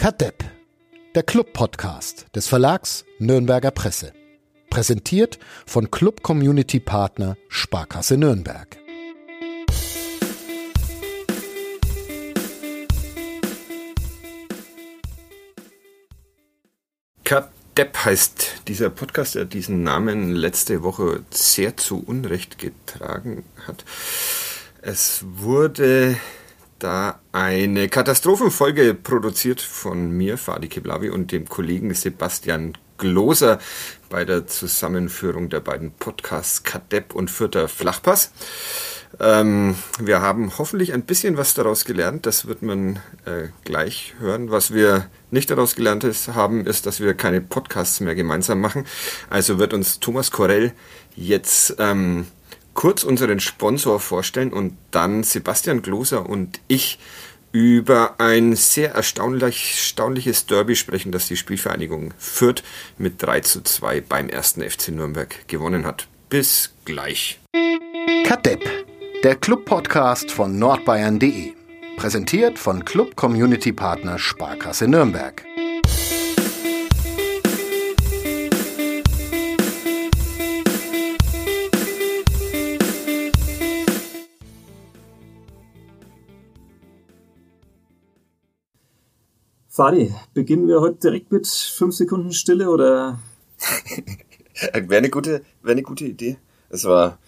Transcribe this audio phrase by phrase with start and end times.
[0.00, 0.42] Kadepp,
[1.14, 4.14] der Club-Podcast des Verlags Nürnberger Presse.
[4.70, 8.78] Präsentiert von Club Community Partner Sparkasse Nürnberg.
[17.24, 23.84] Kadepp heißt dieser Podcast, der diesen Namen letzte Woche sehr zu Unrecht getragen hat.
[24.80, 26.16] Es wurde
[26.80, 33.58] da eine Katastrophenfolge produziert von mir, Fadi Keblavi, und dem Kollegen Sebastian Gloser
[34.08, 38.32] bei der Zusammenführung der beiden Podcasts Kadepp und Vierter Flachpass.
[39.18, 42.26] Ähm, wir haben hoffentlich ein bisschen was daraus gelernt.
[42.26, 44.50] Das wird man äh, gleich hören.
[44.50, 48.86] Was wir nicht daraus gelernt ist, haben, ist, dass wir keine Podcasts mehr gemeinsam machen.
[49.28, 50.72] Also wird uns Thomas Korell
[51.16, 52.26] jetzt ähm,
[52.74, 56.98] kurz unseren Sponsor vorstellen und dann Sebastian Gloser und ich
[57.52, 62.62] über ein sehr erstaunlich, erstaunliches Derby sprechen, das die Spielvereinigung Fürth
[62.96, 66.06] mit 3 zu 2 beim ersten FC Nürnberg gewonnen hat.
[66.28, 67.40] Bis gleich.
[68.24, 68.64] Kadepp,
[69.24, 71.54] der Club-Podcast von nordbayern.de.
[71.96, 75.44] Präsentiert von Club Community Partner Sparkasse Nürnberg.
[89.72, 93.20] Fadi, beginnen wir heute direkt mit fünf Sekunden Stille oder?
[94.74, 96.38] wäre eine gute, wäre eine gute Idee.
[96.70, 97.18] Es war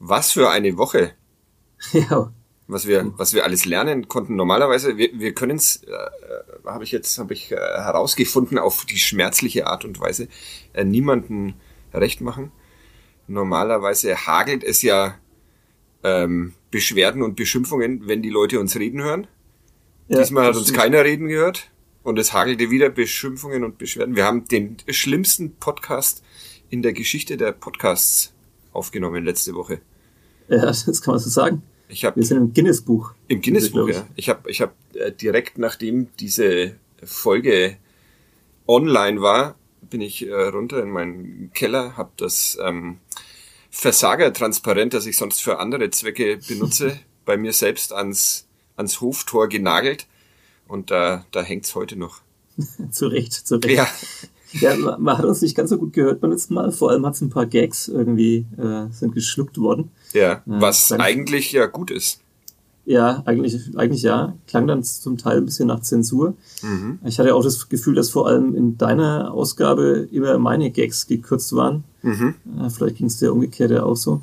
[0.00, 1.12] was für eine Woche.
[1.92, 2.32] Ja.
[2.66, 4.36] Was wir, was wir alles lernen konnten.
[4.36, 8.96] Normalerweise, wir, wir können es, äh, habe ich jetzt, habe ich äh, herausgefunden, auf die
[8.96, 10.28] schmerzliche Art und Weise
[10.72, 11.54] äh, niemanden
[11.92, 12.52] recht machen.
[13.28, 15.14] Normalerweise hagelt es ja
[16.02, 19.26] ähm, Beschwerden und Beschimpfungen, wenn die Leute uns reden hören.
[20.08, 21.70] Ja, Diesmal hat uns keiner reden gehört
[22.02, 24.16] und es hagelte wieder Beschimpfungen und Beschwerden.
[24.16, 26.22] Wir haben den schlimmsten Podcast
[26.68, 28.34] in der Geschichte der Podcasts
[28.72, 29.80] aufgenommen letzte Woche.
[30.48, 31.62] Ja, das kann man so sagen.
[31.88, 33.14] Ich hab, Wir sind im Guinness-Buch.
[33.28, 34.06] Im Guinness-Buch, ja.
[34.14, 37.78] Ich habe ich hab, äh, direkt nachdem diese Folge
[38.66, 42.98] online war, bin ich äh, runter in meinen Keller, habe das ähm,
[43.70, 48.46] Versagertransparent, das ich sonst für andere Zwecke benutze, bei mir selbst ans
[48.76, 50.06] ans Hoftor genagelt
[50.68, 52.20] und da, da hängt's heute noch.
[52.90, 53.76] zu Recht, zu Recht.
[53.76, 53.86] Ja.
[54.60, 56.70] Ja, man, hat uns nicht ganz so gut gehört beim letzten Mal.
[56.70, 59.90] Vor allem hat's ein paar Gags irgendwie äh, sind geschluckt worden.
[60.12, 62.20] Ja, was äh, eigentlich ja gut ist.
[62.86, 64.36] Ja, eigentlich, eigentlich ja.
[64.46, 66.36] Klang dann zum Teil ein bisschen nach Zensur.
[66.62, 66.98] Mhm.
[67.04, 71.54] Ich hatte auch das Gefühl, dass vor allem in deiner Ausgabe immer meine Gags gekürzt
[71.56, 71.84] waren.
[72.02, 72.34] Mhm.
[72.60, 74.22] Äh, vielleicht ging es dir umgekehrt ja auch so.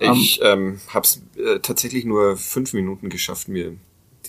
[0.00, 3.76] Ich ähm, ähm habe es äh, tatsächlich nur fünf Minuten geschafft, mir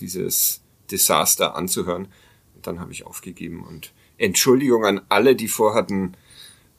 [0.00, 2.08] dieses Desaster anzuhören.
[2.54, 6.14] Und dann habe ich aufgegeben und Entschuldigung an alle, die vorhatten,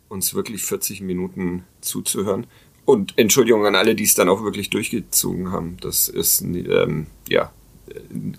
[0.10, 2.46] uns wirklich 40 Minuten zuzuhören.
[2.86, 5.78] Und Entschuldigung an alle, die es dann auch wirklich durchgezogen haben.
[5.82, 7.52] Das ist, ähm, ja,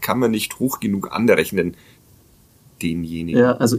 [0.00, 1.76] kann man nicht hoch genug anrechnen,
[2.82, 3.40] denjenigen.
[3.40, 3.78] Ja, also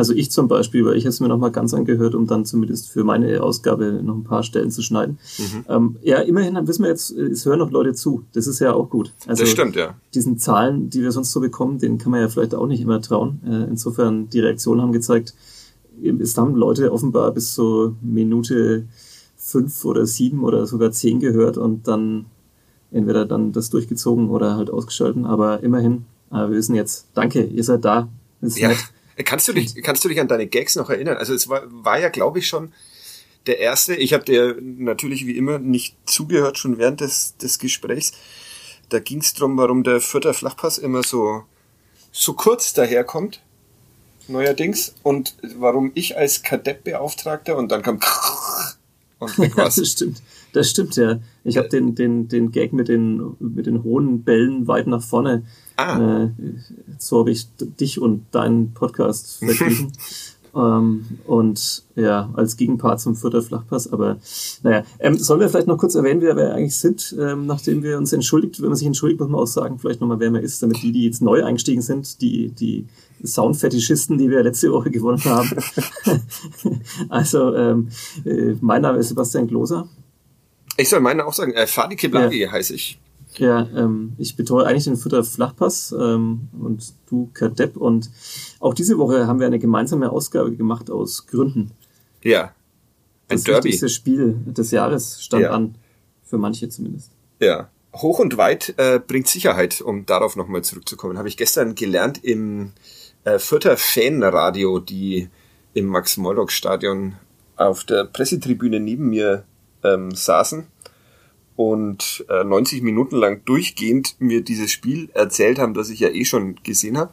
[0.00, 3.04] also ich zum Beispiel, weil ich es mir nochmal ganz angehört, um dann zumindest für
[3.04, 5.18] meine Ausgabe noch ein paar Stellen zu schneiden.
[5.36, 5.64] Mhm.
[5.68, 8.24] Ähm, ja, immerhin wissen wir jetzt, es hören noch Leute zu.
[8.32, 9.12] Das ist ja auch gut.
[9.26, 9.94] Also das stimmt, ja.
[10.14, 13.02] Diesen Zahlen, die wir sonst so bekommen, denen kann man ja vielleicht auch nicht immer
[13.02, 13.42] trauen.
[13.46, 15.34] Äh, insofern, die Reaktionen haben gezeigt,
[16.02, 18.86] es haben Leute offenbar bis so Minute
[19.36, 22.24] fünf oder sieben oder sogar zehn gehört und dann
[22.90, 25.26] entweder dann das durchgezogen oder halt ausgeschalten.
[25.26, 28.08] Aber immerhin, äh, wir wissen jetzt, danke, ihr seid da.
[28.40, 28.68] Ist ja.
[28.68, 28.78] nett.
[29.24, 31.16] Kannst du dich, kannst du dich an deine Gags noch erinnern?
[31.16, 32.72] Also es war, war ja, glaube ich, schon
[33.46, 33.94] der erste.
[33.94, 38.12] Ich habe dir natürlich wie immer nicht zugehört, schon während des, des Gesprächs.
[38.88, 41.44] Da ging es darum, warum der Vierter Flachpass immer so,
[42.12, 43.40] so kurz daherkommt,
[44.28, 48.00] neuerdings, und warum ich als Kadettbeauftragter und dann kam
[49.18, 49.80] und weg war's.
[49.86, 50.20] stimmt.
[50.52, 51.20] Das stimmt ja.
[51.44, 55.44] Ich habe den, den, den Gag mit den, mit den hohen Bällen weit nach vorne.
[55.76, 56.24] Ah.
[56.24, 56.30] Äh,
[56.98, 59.92] so habe ich dich und deinen Podcast verglichen.
[60.54, 63.92] ähm, und ja, als Gegenpart zum Vierter Flachpass.
[63.92, 64.18] Aber
[64.62, 67.96] naja, ähm, sollen wir vielleicht noch kurz erwähnen, wer wir eigentlich sind, ähm, nachdem wir
[67.98, 70.62] uns entschuldigt, wenn man sich entschuldigt, muss man auch sagen, vielleicht nochmal, wer man ist,
[70.62, 72.86] damit die, die jetzt neu eingestiegen sind, die, die
[73.24, 75.50] Soundfetischisten, die wir letzte Woche gewonnen haben.
[77.08, 77.88] also, ähm,
[78.24, 79.88] äh, mein Name ist Sebastian Gloser.
[80.80, 82.52] Ich soll meinen auch sagen, äh, Fadi Keblavi ja.
[82.52, 82.98] heiße ich.
[83.36, 87.76] Ja, ähm, ich betreue eigentlich den Fütter Flachpass ähm, und du Kadepp.
[87.76, 88.10] Und
[88.58, 91.70] auch diese Woche haben wir eine gemeinsame Ausgabe gemacht aus Gründen.
[92.22, 92.54] Ja.
[93.28, 93.78] Ein das Derby.
[93.78, 95.50] Das Spiel des Jahres stand ja.
[95.50, 95.76] an.
[96.24, 97.10] Für manche zumindest.
[97.40, 97.70] Ja.
[97.94, 101.18] Hoch und weit äh, bringt Sicherheit, um darauf nochmal zurückzukommen.
[101.18, 102.72] Habe ich gestern gelernt im
[103.24, 105.28] äh, Fürther Fanradio, die
[105.74, 107.14] im Max-Morlock-Stadion
[107.56, 109.44] auf der Pressetribüne neben mir
[109.84, 110.66] ähm, saßen
[111.56, 116.24] und äh, 90 Minuten lang durchgehend mir dieses Spiel erzählt haben, das ich ja eh
[116.24, 117.12] schon gesehen habe.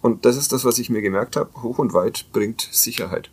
[0.00, 1.62] Und das ist das, was ich mir gemerkt habe.
[1.62, 3.30] Hoch und weit bringt Sicherheit.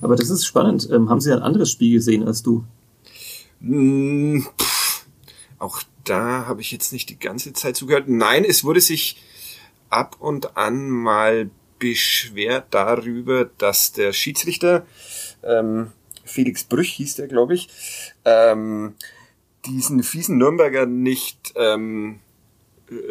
[0.00, 0.88] Aber das ist spannend.
[0.90, 2.64] Ähm, haben Sie ein anderes Spiel gesehen als du?
[3.60, 5.04] Mm, pff,
[5.58, 8.08] auch da habe ich jetzt nicht die ganze Zeit zugehört.
[8.08, 9.22] Nein, es wurde sich
[9.90, 14.86] ab und an mal beschwert darüber, dass der Schiedsrichter
[15.42, 15.92] ähm,
[16.30, 17.68] Felix Brüch hieß der, glaube ich,
[18.24, 18.94] ähm,
[19.66, 22.20] diesen fiesen Nürnberger nicht ähm,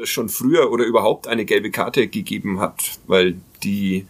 [0.04, 4.08] schon früher oder überhaupt eine gelbe Karte gegeben hat, weil die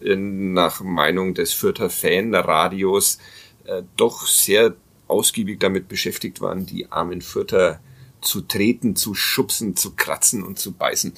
[0.00, 3.18] äh, nach Meinung des Fürther Fanradios
[3.64, 4.74] äh, doch sehr
[5.06, 7.80] ausgiebig damit beschäftigt waren, die armen Fürther
[8.20, 11.12] zu treten, zu schubsen, zu kratzen und zu beißen.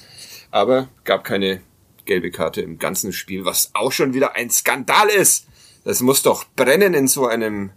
[0.51, 1.61] Aber gab keine
[2.05, 5.47] gelbe Karte im ganzen Spiel, was auch schon wieder ein Skandal ist.
[5.87, 7.69] Das muss doch brennen in so einem.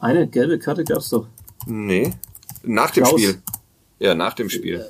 [0.00, 1.26] Eine gelbe Karte gab's doch.
[1.66, 2.14] Nee.
[2.62, 3.20] Nach dem Klaus.
[3.20, 3.42] Spiel.
[3.98, 4.82] Ja, nach dem Spiel.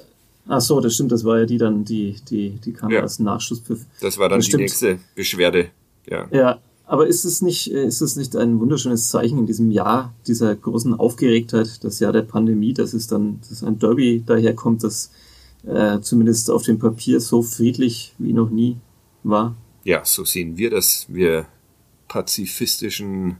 [0.46, 3.00] Ach so, das stimmt, das war ja die dann, die, die, die kam ja.
[3.00, 3.86] als Nachschusspfiff.
[4.00, 5.70] Das war dann das die nächste Beschwerde.
[6.08, 6.28] Ja.
[6.30, 10.54] Ja, aber ist es nicht, ist es nicht ein wunderschönes Zeichen in diesem Jahr dieser
[10.54, 15.10] großen Aufgeregtheit, das Jahr der Pandemie, dass es dann, dass ein Derby daherkommt, das
[15.66, 18.76] äh, zumindest auf dem Papier so friedlich wie noch nie
[19.24, 19.56] war?
[19.82, 21.06] Ja, so sehen wir das.
[21.08, 21.46] Wir
[22.08, 23.38] pazifistischen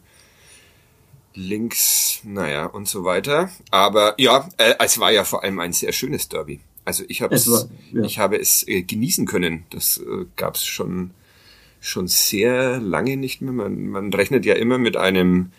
[1.35, 3.51] Links, naja, und so weiter.
[3.71, 6.61] Aber ja, äh, es war ja vor allem ein sehr schönes Derby.
[6.85, 8.03] Also ich habe es, ja.
[8.03, 9.65] ich habe es äh, genießen können.
[9.71, 11.11] Das äh, gab es schon
[11.81, 13.53] schon sehr lange nicht mehr.
[13.53, 15.53] Man, man rechnet ja immer mit einem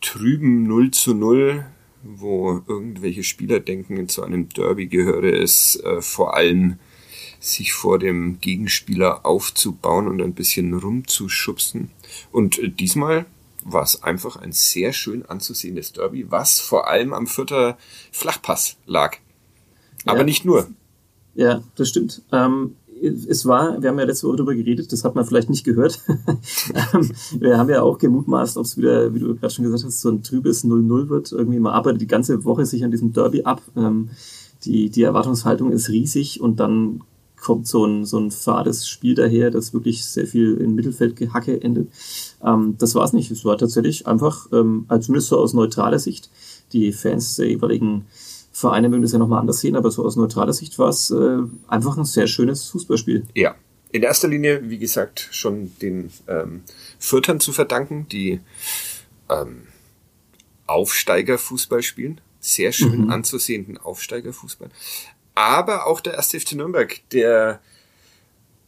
[0.00, 1.66] trüben 0 zu 0,
[2.02, 6.78] wo irgendwelche Spieler denken, zu einem Derby gehöre es äh, vor allem
[7.40, 11.90] sich vor dem Gegenspieler aufzubauen und ein bisschen rumzuschubsen.
[12.32, 13.26] Und äh, diesmal
[13.64, 17.76] war es einfach ein sehr schön anzusehendes Derby, was vor allem am vierter
[18.12, 19.16] Flachpass lag.
[20.06, 20.24] Aber ja.
[20.24, 20.68] nicht nur.
[21.34, 22.22] Ja, das stimmt.
[22.32, 25.64] Ähm, es war, wir haben ja letzte Woche darüber geredet, das hat man vielleicht nicht
[25.64, 26.00] gehört.
[26.94, 30.00] Ähm, wir haben ja auch gemutmaßt, ob es wieder, wie du gerade schon gesagt hast,
[30.00, 31.32] so ein trübes 0-0 wird.
[31.32, 33.62] Irgendwie, man arbeitet die ganze Woche sich an diesem Derby ab.
[33.76, 34.10] Ähm,
[34.64, 37.02] die, die Erwartungshaltung ist riesig und dann
[37.40, 41.90] kommt so ein, so ein fades Spiel daher, das wirklich sehr viel in Mittelfeldgehacke endet.
[42.44, 43.30] Ähm, das war es nicht.
[43.30, 46.30] Es war tatsächlich einfach, ähm, also zumindest so aus neutraler Sicht,
[46.72, 48.06] die Fans der jeweiligen
[48.52, 51.38] Vereine mögen das ja nochmal anders sehen, aber so aus neutraler Sicht war es äh,
[51.68, 53.26] einfach ein sehr schönes Fußballspiel.
[53.34, 53.54] Ja.
[53.90, 56.62] In erster Linie, wie gesagt, schon den ähm,
[56.98, 58.40] Fürtern zu verdanken, die
[59.30, 59.62] ähm,
[60.66, 62.20] Aufsteigerfußball spielen.
[62.40, 63.10] Sehr schön mhm.
[63.10, 64.68] anzusehenden Aufsteigerfußball
[65.38, 66.30] aber auch der 1.
[66.30, 67.60] FC Nürnberg, der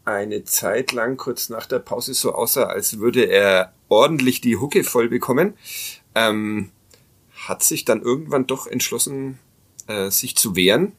[0.05, 4.84] eine Zeit lang kurz nach der Pause so aussah, als würde er ordentlich die Hucke
[4.84, 5.55] voll bekommen,
[6.14, 6.70] ähm,
[7.34, 9.40] hat sich dann irgendwann doch entschlossen,
[9.88, 10.93] äh, sich zu wehren.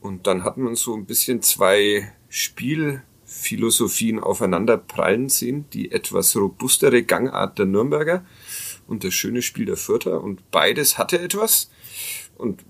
[0.00, 5.66] Und dann hat man so ein bisschen zwei Spielphilosophien aufeinander prallen sehen.
[5.74, 8.24] Die etwas robustere Gangart der Nürnberger
[8.86, 10.22] und das schöne Spiel der Fürther.
[10.22, 11.70] Und beides hatte etwas.
[12.38, 12.64] Und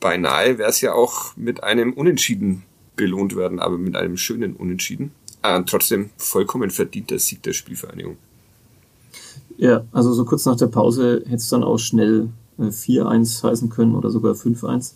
[0.00, 2.62] beinahe wäre es ja auch mit einem Unentschieden
[2.96, 5.12] belohnt werden, aber mit einem schönen Unentschieden.
[5.42, 8.16] Äh, trotzdem vollkommen verdienter Sieg der Spielvereinigung.
[9.56, 13.68] Ja, also so kurz nach der Pause hätte es dann auch schnell äh, 4-1 heißen
[13.70, 14.94] können oder sogar 5-1.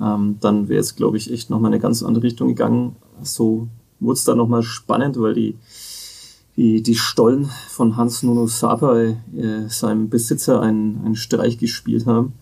[0.00, 2.96] Ähm, dann wäre es, glaube ich, echt nochmal eine ganz andere Richtung gegangen.
[3.22, 3.68] So
[4.00, 5.56] wurde es dann nochmal spannend, weil die,
[6.56, 12.34] die, die Stollen von Hans Nuno Sapai äh, seinem Besitzer einen, einen Streich gespielt haben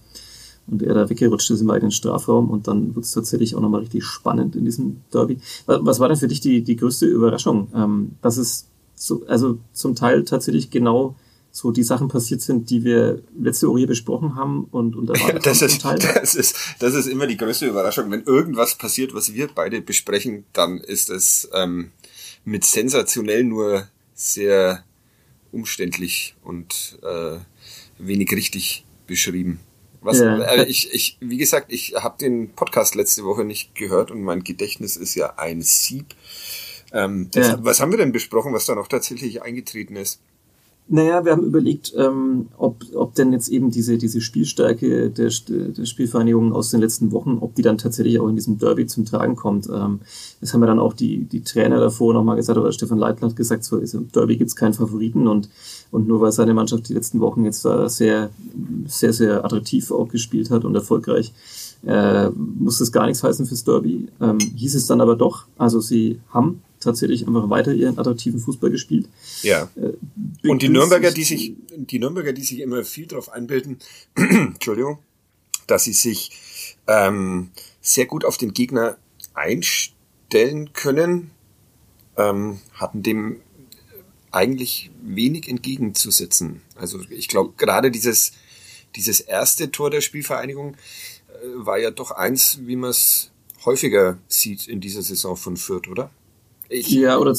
[0.71, 3.81] und er da weggerutscht ist im eigenen Strafraum und dann wird es tatsächlich auch nochmal
[3.81, 5.39] richtig spannend in diesem Derby.
[5.67, 7.69] Was war denn für dich die, die größte Überraschung?
[7.75, 11.17] Ähm, dass es so, also zum Teil tatsächlich genau
[11.53, 15.47] so die Sachen passiert sind, die wir letzte Woche hier besprochen haben und, und erwartet
[15.47, 15.99] das ist, Teil.
[16.15, 18.11] Das ist, das ist immer die größte Überraschung.
[18.11, 21.91] Wenn irgendwas passiert, was wir beide besprechen, dann ist es ähm,
[22.45, 24.85] mit sensationell nur sehr
[25.51, 27.39] umständlich und äh,
[27.99, 29.59] wenig richtig beschrieben.
[30.03, 30.39] Was, ja.
[30.39, 34.45] äh, ich, ich, wie gesagt, ich habe den Podcast letzte Woche nicht gehört und mein
[34.45, 36.15] Gedächtnis ist ja ein Sieb.
[36.93, 37.59] Ähm, das, ja.
[37.63, 40.21] Was haben wir denn besprochen, was da noch tatsächlich eingetreten ist?
[40.93, 45.85] Naja, wir haben überlegt, ähm, ob, ob denn jetzt eben diese, diese Spielstärke der, der
[45.85, 49.37] Spielvereinigung aus den letzten Wochen, ob die dann tatsächlich auch in diesem Derby zum Tragen
[49.37, 49.69] kommt.
[49.73, 50.01] Ähm,
[50.41, 53.37] das haben wir dann auch die, die Trainer davor nochmal gesagt, oder Stefan Leitner hat
[53.37, 55.49] gesagt, so ist im Derby gibt's keinen Favoriten und,
[55.93, 58.31] und nur weil seine Mannschaft die letzten Wochen jetzt da sehr,
[58.87, 61.33] sehr, sehr attraktiv auch gespielt hat und erfolgreich,
[61.87, 64.09] äh, muss das gar nichts heißen fürs Derby.
[64.21, 65.45] Ähm, hieß es dann aber doch.
[65.57, 69.09] Also sie haben tatsächlich einfach weiter ihren attraktiven Fußball gespielt.
[69.43, 69.71] Ja.
[69.77, 73.79] Äh, und die Nürnberger, die sich, die Nürnberger, die sich immer viel darauf einbilden,
[74.15, 74.99] Entschuldigung,
[75.67, 78.97] dass sie sich ähm, sehr gut auf den Gegner
[79.35, 81.31] einstellen können,
[82.17, 83.41] ähm, hatten dem
[84.33, 86.63] eigentlich wenig entgegenzusetzen.
[86.77, 88.33] Also ich glaube, gerade dieses,
[88.97, 90.77] dieses erste Tor der Spielvereinigung äh,
[91.55, 93.31] war ja doch eins, wie man es
[93.65, 96.11] häufiger sieht in dieser Saison von Fürth, oder?
[96.71, 97.37] Ich, ja, oder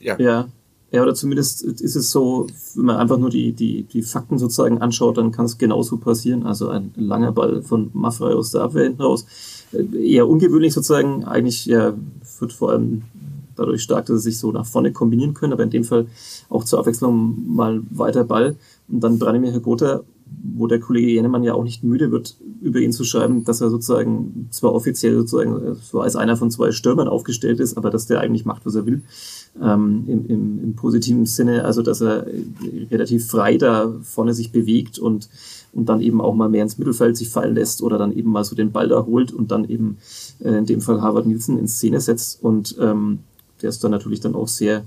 [0.00, 0.18] ja.
[0.18, 0.48] ja.
[0.92, 4.80] Ja, oder zumindest ist es so, wenn man einfach nur die, die, die Fakten sozusagen
[4.80, 6.46] anschaut, dann kann es genauso passieren.
[6.46, 9.26] Also ein langer Ball von Maffrey aus der Abwehr hinten raus.
[9.72, 11.24] Äh, eher ungewöhnlich sozusagen.
[11.24, 11.92] Eigentlich ja,
[12.38, 13.02] wird vor allem
[13.56, 16.06] dadurch stark, dass sie sich so nach vorne kombinieren können, aber in dem Fall
[16.48, 18.54] auch zur Abwechslung mal weiter Ball.
[18.88, 20.02] Und dann Branimir Gotha
[20.54, 23.70] wo der Kollege Jennemann ja auch nicht müde wird, über ihn zu schreiben, dass er
[23.70, 28.20] sozusagen zwar offiziell sozusagen so als einer von zwei Stürmern aufgestellt ist, aber dass der
[28.20, 29.02] eigentlich macht, was er will.
[29.62, 32.26] Ähm, im, im, Im positiven Sinne, also dass er
[32.90, 35.28] relativ frei da vorne sich bewegt und,
[35.72, 38.44] und dann eben auch mal mehr ins Mittelfeld sich fallen lässt oder dann eben mal
[38.44, 39.98] so den Ball da holt und dann eben
[40.42, 42.42] äh, in dem Fall Harvard Nielsen in Szene setzt.
[42.42, 43.20] Und ähm,
[43.62, 44.84] der ist dann natürlich dann auch sehr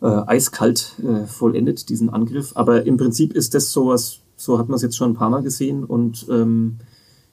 [0.00, 2.52] äh, eiskalt äh, vollendet, diesen Angriff.
[2.54, 5.42] Aber im Prinzip ist das sowas, so hat man es jetzt schon ein paar Mal
[5.42, 6.78] gesehen und ähm,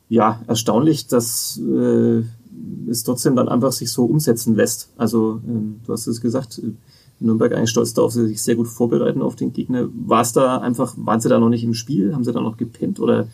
[0.09, 2.23] ja, erstaunlich, dass äh,
[2.89, 4.89] es trotzdem dann einfach sich so umsetzen lässt.
[4.97, 6.73] Also ähm, du hast es gesagt, äh,
[7.19, 9.87] Nürnberg eigentlich stolz darauf, sie sich sehr gut vorbereiten auf den Gegner.
[9.93, 12.13] War es da einfach, waren sie da noch nicht im Spiel?
[12.13, 13.27] Haben sie da noch gepennt oder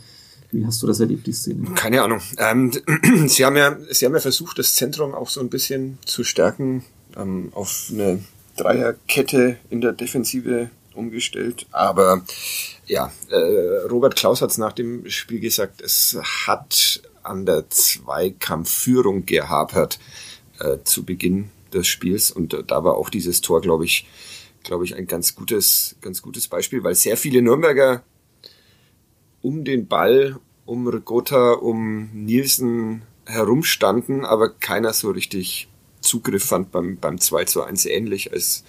[0.52, 1.68] wie hast du das erlebt, die Szene?
[1.76, 2.22] Keine Ahnung.
[2.38, 2.72] Ähm,
[3.28, 6.84] sie, haben ja, sie haben ja versucht, das Zentrum auch so ein bisschen zu stärken,
[7.18, 8.20] ähm, auf eine
[8.58, 11.68] Dreierkette in der Defensive umgestellt.
[11.72, 12.24] Aber
[12.86, 13.36] ja, äh,
[13.90, 16.18] Robert Klaus hat es nach dem Spiel gesagt, es
[16.48, 20.00] hat an der Zweikampfführung gehapert
[20.60, 24.08] äh, zu Beginn des Spiels und äh, da war auch dieses Tor, glaube ich,
[24.64, 28.04] glaube ich, ein ganz gutes, ganz gutes Beispiel, weil sehr viele Nürnberger
[29.42, 35.70] um den Ball, um Rigotta, um Nielsen herumstanden, aber keiner so richtig
[36.02, 38.64] Zugriff fand beim, beim 2 zu 1 ähnlich, als,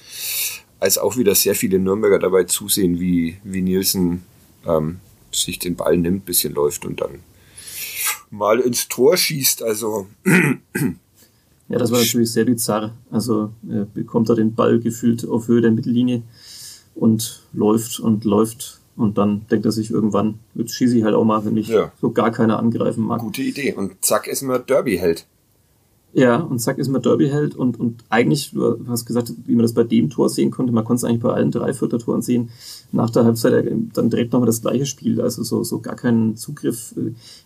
[0.80, 4.22] als auch wieder sehr viele Nürnberger dabei zusehen, wie, wie Nielsen
[4.66, 7.20] ähm, sich den Ball nimmt, bisschen läuft und dann
[8.30, 9.62] mal ins Tor schießt.
[9.62, 12.94] Also ja, das war natürlich sehr bizarr.
[13.10, 16.22] Also er bekommt er den Ball gefühlt auf Höhe der Mittellinie
[16.94, 21.24] und läuft und läuft und dann denkt er sich irgendwann, jetzt schieße ich halt auch
[21.24, 21.92] mal, wenn mich ja.
[22.00, 23.20] so gar keiner angreifen mag.
[23.20, 23.72] Gute Idee.
[23.72, 25.26] Und zack ist man Derby-Held.
[26.12, 29.74] Ja, und zack ist man Derby-Held und, und eigentlich, du hast gesagt, wie man das
[29.74, 32.48] bei dem Tor sehen konnte, man konnte es eigentlich bei allen drei Vierter-Toren sehen,
[32.90, 36.96] nach der Halbzeit, dann direkt nochmal das gleiche Spiel, also so, so gar keinen Zugriff.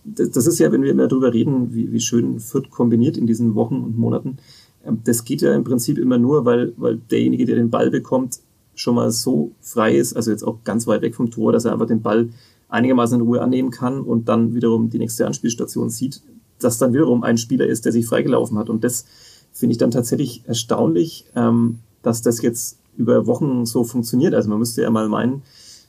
[0.04, 3.26] Das, das ist ja, wenn wir immer darüber reden, wie, wie schön Fürth kombiniert in
[3.26, 4.38] diesen Wochen und Monaten,
[4.86, 8.40] ähm, das geht ja im Prinzip immer nur, weil, weil derjenige, der den Ball bekommt,
[8.74, 11.72] schon mal so frei ist, also jetzt auch ganz weit weg vom Tor, dass er
[11.72, 12.30] einfach den Ball
[12.70, 16.22] einigermaßen in Ruhe annehmen kann und dann wiederum die nächste Anspielstation sieht
[16.58, 18.70] das dann wiederum ein Spieler ist, der sich freigelaufen hat.
[18.70, 19.06] Und das
[19.52, 24.34] finde ich dann tatsächlich erstaunlich, ähm, dass das jetzt über Wochen so funktioniert.
[24.34, 25.42] Also man müsste ja mal meinen,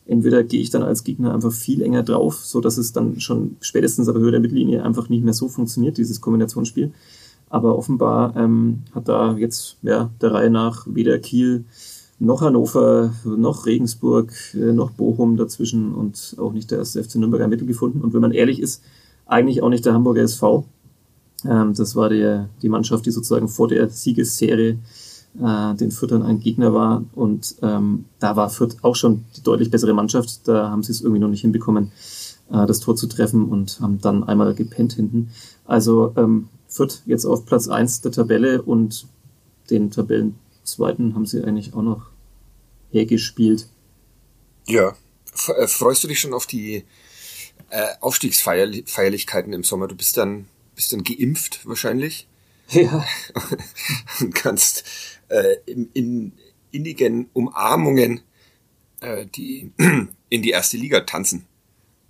[0.05, 3.57] entweder gehe ich dann als Gegner einfach viel enger drauf, so dass es dann schon
[3.59, 6.91] spätestens aber Höhe der Mittellinie einfach nicht mehr so funktioniert, dieses Kombinationsspiel.
[7.49, 11.65] Aber offenbar ähm, hat da jetzt ja, der Reihe nach weder Kiel
[12.19, 17.41] noch Hannover, noch Regensburg, äh, noch Bochum dazwischen und auch nicht der erste FC Nürnberg
[17.41, 18.01] ein Mittel gefunden.
[18.01, 18.81] Und wenn man ehrlich ist,
[19.25, 20.65] eigentlich auch nicht der Hamburger SV.
[21.45, 24.79] Ähm, das war der, die Mannschaft, die sozusagen vor der Siegesserie
[25.41, 27.03] äh, den Fürthern ein Gegner war.
[27.13, 30.47] Und ähm, da war Fürth auch schon die deutlich bessere Mannschaft.
[30.47, 31.91] Da haben sie es irgendwie noch nicht hinbekommen,
[32.51, 35.31] äh, das Tor zu treffen und haben dann einmal gepennt hinten.
[35.65, 39.07] Also ähm, Fürth jetzt auf Platz eins der Tabelle und
[39.69, 42.03] den Tabellenzweiten haben sie eigentlich auch noch
[42.91, 43.67] hergespielt.
[44.67, 44.93] Ja.
[45.57, 46.83] Äh, freust du dich schon auf die
[47.69, 49.87] äh, Aufstiegsfeierlichkeiten im Sommer.
[49.87, 52.27] Du bist dann, bist dann geimpft wahrscheinlich.
[52.69, 53.05] Ja.
[54.21, 54.83] Und kannst
[55.29, 56.31] äh, in, in
[56.71, 58.21] innigen Umarmungen
[58.99, 59.71] äh, die,
[60.29, 61.45] in die erste Liga tanzen.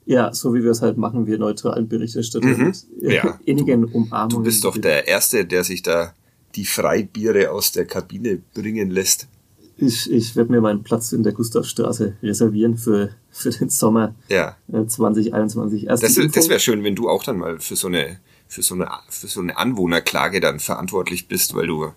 [0.06, 2.46] Ja, so wie wir es halt machen, wir neutralen Berichterstatter.
[2.46, 2.74] Mhm.
[3.02, 3.40] Ja.
[3.46, 4.44] innigen du, Umarmungen.
[4.44, 6.14] Du bist doch der Erste, der sich da
[6.56, 9.28] die Freibiere aus der Kabine bringen lässt.
[9.78, 14.56] Ich, ich werde mir meinen Platz in der Gustavstraße reservieren für, für den Sommer ja.
[14.70, 15.84] 2021.
[15.84, 18.62] Äh, Erst das das wäre schön, wenn du auch dann mal für so eine für
[18.62, 21.92] so eine für so eine Anwohnerklage dann verantwortlich bist, weil du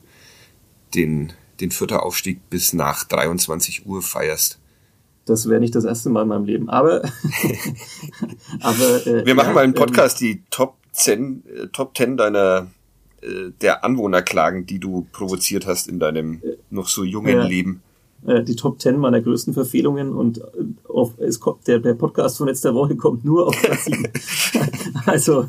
[0.94, 4.58] den den vierter Aufstieg bis nach 23 Uhr feierst.
[5.24, 7.02] Das wäre nicht das erste Mal in meinem Leben, aber
[8.60, 11.96] aber äh, wir machen ja, mal einen ähm, Podcast, ähm, die Top 10 äh, Top
[11.96, 12.68] 10 deiner
[13.60, 17.44] der Anwohnerklagen, die du provoziert hast in deinem noch so jungen ja.
[17.44, 17.82] Leben.
[18.26, 20.42] Äh, die Top 10 meiner größten Verfehlungen und äh,
[20.88, 24.08] auf, es kommt, der, der Podcast von letzter Woche kommt nur auf Platz 7.
[25.06, 25.48] also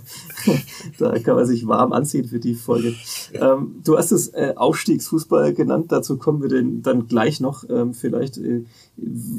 [1.00, 2.94] da kann man sich warm anziehen für die Folge.
[3.34, 7.96] Ähm, du hast es äh, Aufstiegsfußball genannt, dazu kommen wir denn dann gleich noch ähm,
[7.96, 8.38] vielleicht.
[8.38, 8.66] Äh,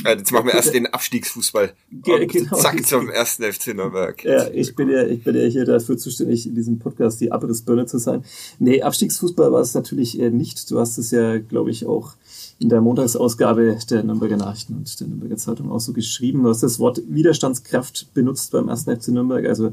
[0.05, 1.73] Jetzt machen wir erst den Abstiegsfußball.
[1.93, 2.57] Ge genau.
[2.57, 4.25] Zack zum ersten FC Nürnberg.
[4.25, 7.87] Ja, ich bin ja, ich bin ja hier dafür zuständig, in diesem Podcast die Abrissbirne
[7.87, 8.25] zu sein.
[8.59, 10.71] Nee, Abstiegsfußball war es natürlich äh, nicht.
[10.71, 12.15] Du hast es ja, glaube ich, auch
[12.59, 16.43] in der Montagsausgabe der Nürnberger Nachrichten und der Nürnberger Zeitung auch so geschrieben.
[16.43, 19.73] Du hast das Wort Widerstandskraft benutzt beim ersten FC Nürnberg, also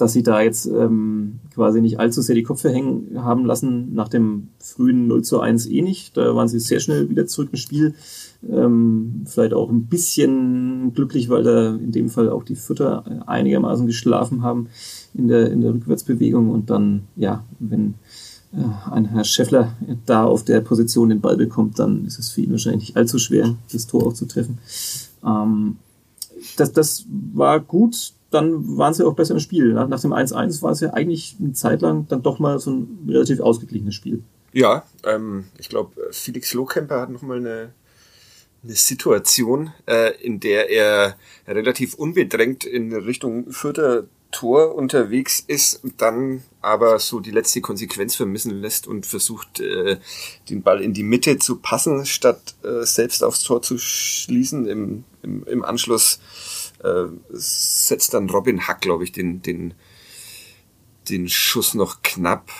[0.00, 4.08] dass sie da jetzt ähm, quasi nicht allzu sehr die Köpfe hängen haben lassen, nach
[4.08, 6.16] dem frühen 0 zu 1 eh nicht.
[6.16, 7.94] Da waren sie sehr schnell wieder zurück im Spiel.
[8.48, 13.86] Ähm, vielleicht auch ein bisschen glücklich, weil da in dem Fall auch die Fütter einigermaßen
[13.86, 14.68] geschlafen haben
[15.12, 17.94] in der, in der Rückwärtsbewegung und dann, ja, wenn
[18.52, 19.76] ein Herr Scheffler
[20.06, 23.18] da auf der Position den Ball bekommt, dann ist es für ihn wahrscheinlich nicht allzu
[23.18, 24.58] schwer, das Tor auch zu treffen.
[25.24, 25.76] Ähm,
[26.56, 28.12] das, das war gut.
[28.30, 29.72] Dann waren sie auch besser im Spiel.
[29.72, 32.70] Nach, nach dem 1-1 war es ja eigentlich eine Zeit lang dann doch mal so
[32.70, 34.22] ein relativ ausgeglichenes Spiel.
[34.52, 37.72] Ja, ähm, ich glaube, Felix Lohkemper hat nochmal eine,
[38.62, 41.16] eine Situation, äh, in der er
[41.46, 48.60] relativ unbedrängt in Richtung Fürther Tor unterwegs ist dann aber so die letzte Konsequenz vermissen
[48.60, 49.98] lässt und versucht, äh,
[50.48, 54.66] den Ball in die Mitte zu passen, statt äh, selbst aufs Tor zu schließen.
[54.66, 56.20] Im, im, im Anschluss
[56.82, 59.74] äh, setzt dann Robin Hack, glaube ich, den, den,
[61.08, 62.50] den Schuss noch knapp,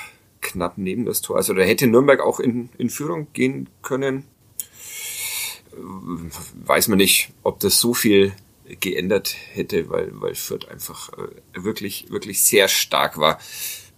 [0.41, 1.37] knapp neben das Tor.
[1.37, 4.25] Also da hätte Nürnberg auch in, in Führung gehen können.
[5.73, 8.33] Weiß man nicht, ob das so viel
[8.79, 13.39] geändert hätte, weil, weil Fürth einfach äh, wirklich, wirklich sehr stark war.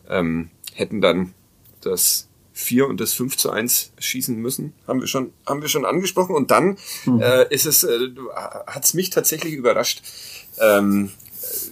[0.09, 1.35] Ähm, hätten dann
[1.81, 5.85] das 4 und das 5 zu 1 schießen müssen, haben wir schon, haben wir schon
[5.85, 6.35] angesprochen.
[6.35, 7.21] Und dann mhm.
[7.21, 8.11] äh, ist es, äh,
[8.67, 10.03] hat es mich tatsächlich überrascht,
[10.61, 11.11] ähm,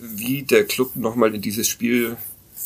[0.01, 2.17] wie der Club nochmal in dieses Spiel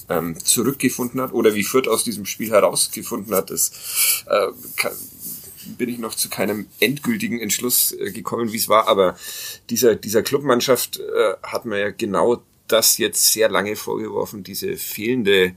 [0.08, 3.50] ähm, zurückgefunden hat oder wie Fürth aus diesem Spiel herausgefunden hat.
[3.50, 4.92] Das äh, kann,
[5.76, 9.16] bin ich noch zu keinem endgültigen Entschluss äh, gekommen, wie es war, aber
[9.70, 15.54] dieser, dieser Clubmannschaft äh, hat man ja genau das jetzt sehr lange vorgeworfen, diese fehlende,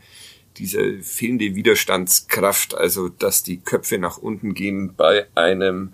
[0.58, 5.94] diese fehlende Widerstandskraft, also dass die Köpfe nach unten gehen bei einem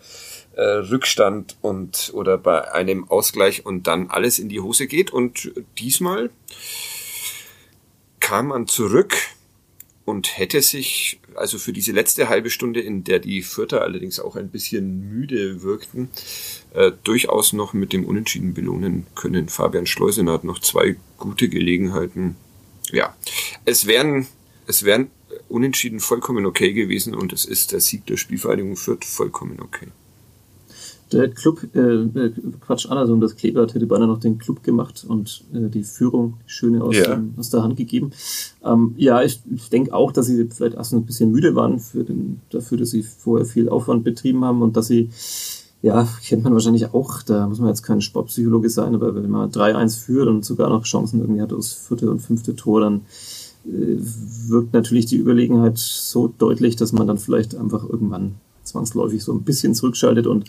[0.55, 5.11] äh, Rückstand und oder bei einem Ausgleich und dann alles in die Hose geht.
[5.11, 6.29] Und diesmal
[8.19, 9.15] kam man zurück
[10.05, 14.35] und hätte sich also für diese letzte halbe Stunde, in der die Vierter allerdings auch
[14.35, 16.09] ein bisschen müde wirkten,
[16.73, 19.49] äh, durchaus noch mit dem Unentschieden belohnen können.
[19.49, 22.35] Fabian Schleusener hat noch zwei gute Gelegenheiten.
[22.91, 23.15] Ja,
[23.65, 24.27] es wären,
[24.67, 25.09] es wären
[25.49, 29.87] Unentschieden vollkommen okay gewesen und es ist der Sieg der Spielvereinigung Fürth vollkommen okay.
[31.13, 35.43] Der Club, äh, äh, Quatsch, andersrum, das Kleeblatt hätte beinahe noch den Club gemacht und
[35.53, 37.15] äh, die Führung schöne aus, ja.
[37.15, 38.11] dem, aus der Hand gegeben.
[38.65, 42.03] Ähm, ja, ich, ich denke auch, dass sie vielleicht erst ein bisschen müde waren für
[42.03, 45.09] den, dafür, dass sie vorher viel Aufwand betrieben haben und dass sie,
[45.83, 49.51] ja, kennt man wahrscheinlich auch, da muss man jetzt kein Sportpsychologe sein, aber wenn man
[49.51, 53.01] 3-1 führt und sogar noch Chancen irgendwie hat aus vierte und fünfte Tor, dann
[53.65, 53.97] äh,
[54.47, 59.43] wirkt natürlich die Überlegenheit so deutlich, dass man dann vielleicht einfach irgendwann zwangsläufig so ein
[59.43, 60.45] bisschen zurückschaltet und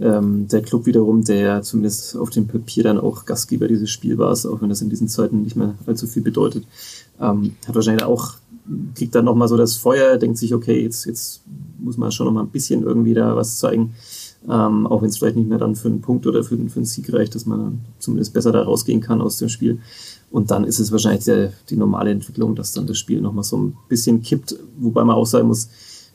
[0.00, 4.30] ähm, der Club wiederum, der zumindest auf dem Papier dann auch Gastgeber dieses Spiels war,
[4.32, 6.64] auch wenn das in diesen Zeiten nicht mehr allzu viel bedeutet,
[7.20, 8.34] ähm, hat wahrscheinlich auch,
[8.94, 11.42] kriegt dann nochmal so das Feuer, denkt sich, okay, jetzt, jetzt
[11.78, 13.94] muss man schon nochmal ein bisschen irgendwie da was zeigen,
[14.48, 16.84] ähm, auch wenn es vielleicht nicht mehr dann für einen Punkt oder für, für einen
[16.84, 19.80] Sieg reicht, dass man dann zumindest besser da rausgehen kann aus dem Spiel.
[20.30, 23.56] Und dann ist es wahrscheinlich der, die normale Entwicklung, dass dann das Spiel nochmal so
[23.56, 25.68] ein bisschen kippt, wobei man auch sagen muss,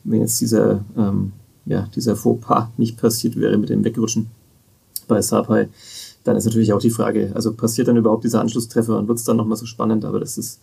[0.03, 1.31] wenn jetzt dieser ähm,
[1.71, 4.29] ja, dieser Fauxpas nicht passiert wäre mit dem Wegrutschen
[5.07, 5.69] bei Sapai,
[6.23, 9.23] dann ist natürlich auch die Frage, also passiert dann überhaupt dieser Anschlusstreffer und wird es
[9.23, 10.59] dann nochmal so spannend, aber das ist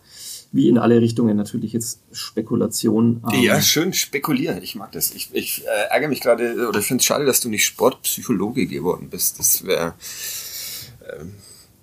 [0.51, 3.21] wie in alle Richtungen natürlich jetzt Spekulation.
[3.39, 4.63] Ja, schön spekulieren.
[4.63, 5.11] Ich mag das.
[5.11, 8.65] Ich, ich äh, ärgere mich gerade, oder ich finde es schade, dass du nicht Sportpsychologe
[8.65, 9.37] geworden bist.
[9.37, 9.93] Das wäre,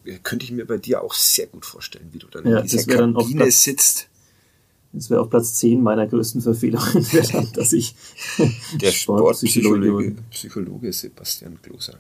[0.05, 2.67] äh, könnte ich mir bei dir auch sehr gut vorstellen, wie du dann ja, in
[2.67, 4.09] dieser Kabine dann sitzt
[4.93, 7.07] das wäre auf Platz 10 meiner größten Verfehlungen,
[7.55, 7.95] dass ich
[8.81, 11.99] der Sportpsychologe Psychologe Sebastian Kloser.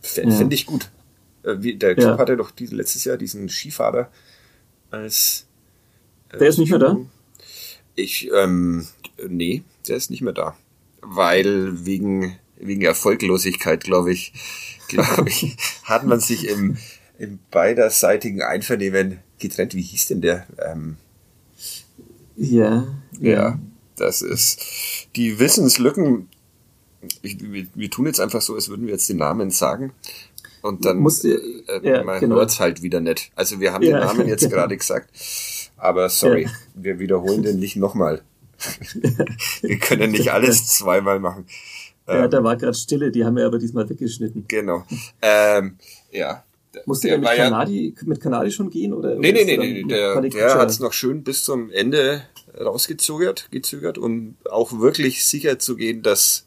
[0.00, 0.46] Fände ja.
[0.50, 0.90] ich gut.
[1.42, 2.18] Äh, der Club ja.
[2.18, 4.10] hatte doch die, letztes Jahr diesen Skifahrer
[4.90, 5.46] als.
[6.30, 6.96] Äh, der ist nicht mehr da?
[7.94, 8.86] Ich, ähm,
[9.28, 10.56] nee, der ist nicht mehr da.
[11.00, 14.32] Weil wegen, wegen Erfolglosigkeit, glaube ich,
[14.88, 16.76] glaube ich, hat man sich im,
[17.18, 19.74] im beiderseitigen Einvernehmen getrennt.
[19.74, 20.46] Wie hieß denn der?
[20.58, 20.96] Ähm,
[22.36, 22.86] ja,
[23.20, 23.58] ja.
[23.96, 24.60] Das ist
[25.14, 26.28] die Wissenslücken.
[27.22, 29.92] Ich, wir, wir tun jetzt einfach so, als würden wir jetzt den Namen sagen.
[30.62, 31.38] Und dann Musst, äh,
[31.82, 32.36] ja, man genau.
[32.36, 33.30] hört es halt wieder nicht.
[33.36, 34.54] Also wir haben ja, den Namen jetzt genau.
[34.54, 35.10] gerade gesagt.
[35.76, 36.50] Aber sorry, ja.
[36.74, 38.22] wir wiederholen den nicht nochmal.
[39.60, 41.46] wir können nicht alles zweimal machen.
[42.06, 44.46] Ja, ähm, da war gerade Stille, die haben wir aber diesmal weggeschnitten.
[44.48, 44.84] Genau.
[45.20, 45.76] Ähm,
[46.10, 46.44] ja.
[46.86, 48.92] Musste er mit Kanadi, mit Kanadi schon gehen?
[48.92, 52.22] Oder nee, nee, nee, nee, der, der hat es noch schön bis zum Ende
[52.58, 56.46] rausgezögert gezögert und auch wirklich sicher zu gehen, dass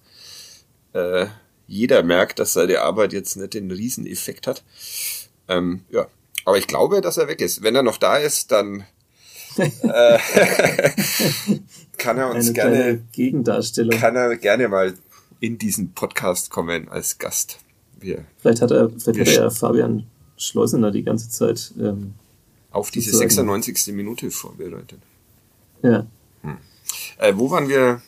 [0.93, 1.27] äh,
[1.67, 4.63] jeder merkt, dass seine Arbeit jetzt nicht den Rieseneffekt hat.
[5.47, 6.07] Ähm, ja,
[6.45, 7.61] aber ich glaube, dass er weg ist.
[7.61, 8.85] Wenn er noch da ist, dann
[9.57, 10.19] äh,
[11.97, 13.99] kann er uns Eine gerne Gegendarstellung.
[13.99, 14.93] Kann er gerne mal
[15.39, 17.59] in diesen Podcast kommen als Gast.
[17.99, 20.05] Wir, vielleicht hat er, vielleicht hat er ja Fabian
[20.37, 22.13] Schleusener die ganze Zeit ähm,
[22.71, 23.93] auf diese 96.
[23.93, 24.99] Minute vorbereitet.
[25.83, 26.05] Ja.
[26.41, 26.57] Hm.
[27.17, 28.01] Äh, wo waren wir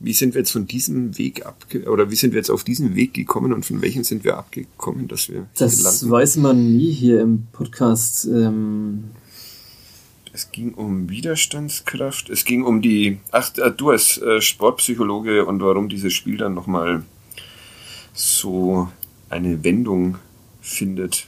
[0.00, 2.94] wie sind wir jetzt von diesem Weg abge oder wie sind wir jetzt auf diesen
[2.96, 6.10] Weg gekommen und von welchem sind wir abgekommen, dass wir Das landen?
[6.10, 8.24] weiß man nie hier im Podcast.
[8.24, 9.10] Ähm
[10.32, 15.60] es ging um Widerstandskraft, es ging um die, ach, äh, du als äh, Sportpsychologe und
[15.60, 17.02] warum dieses Spiel dann nochmal
[18.14, 18.88] so
[19.28, 20.16] eine Wendung
[20.60, 21.26] findet.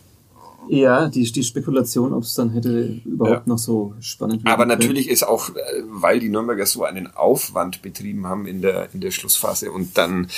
[0.72, 3.52] Ja, die, die Spekulation, ob es dann hätte überhaupt ja.
[3.52, 4.46] noch so spannend.
[4.46, 8.88] Aber natürlich ist auch, äh, weil die Nürnberger so einen Aufwand betrieben haben in der,
[8.94, 10.28] in der Schlussphase und dann,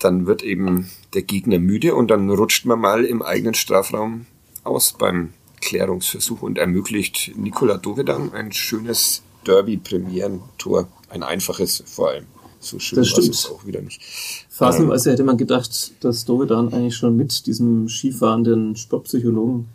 [0.00, 4.26] dann wird eben der Gegner müde und dann rutscht man mal im eigenen Strafraum
[4.64, 10.88] aus beim Klärungsversuch und ermöglicht Nikola Dovedan ein schönes Derby-Premierentor.
[11.10, 12.26] Ein einfaches vor allem.
[12.60, 13.30] So schön das stimmt.
[13.30, 14.02] es auch wieder nicht.
[14.50, 19.66] Phasenweise ähm, hätte man gedacht, dass Dovedan eigentlich schon mit diesem skifahrenden Sportpsychologen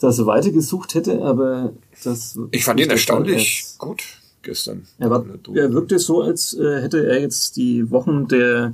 [0.00, 2.38] das weitergesucht hätte, aber das.
[2.52, 4.02] Ich fand ihn erstaunlich gut
[4.42, 4.86] gestern.
[4.98, 8.72] Er, war, er wirkte so, als äh, hätte er jetzt die Wochen der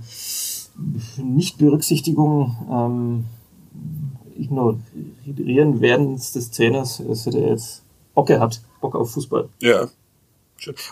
[1.17, 3.25] Nichtberücksichtigung ähm,
[4.37, 7.83] ignorieren werdens des Trainers, als hätte er jetzt
[8.15, 9.49] Bock gehabt, Bock auf Fußball.
[9.61, 9.89] Ja,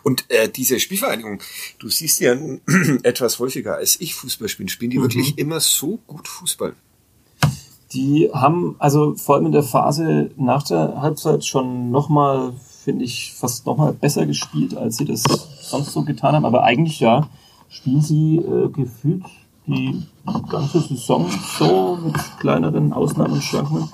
[0.02, 1.40] und äh, diese Spielvereinigung,
[1.78, 2.34] du siehst ja
[3.02, 5.02] etwas häufiger als ich Fußball spielen, spielen die mhm.
[5.02, 6.74] wirklich immer so gut Fußball.
[7.92, 12.54] Die haben also vor allem in der Phase nach der Halbzeit schon nochmal,
[12.84, 15.22] finde ich, fast nochmal besser gespielt, als sie das
[15.60, 16.46] sonst so getan haben.
[16.46, 17.28] Aber eigentlich ja,
[17.68, 19.24] spielen sie äh, gefühlt
[19.66, 20.02] die
[20.50, 23.88] ganze Saison so mit kleineren Ausnahmen und Schwankungen.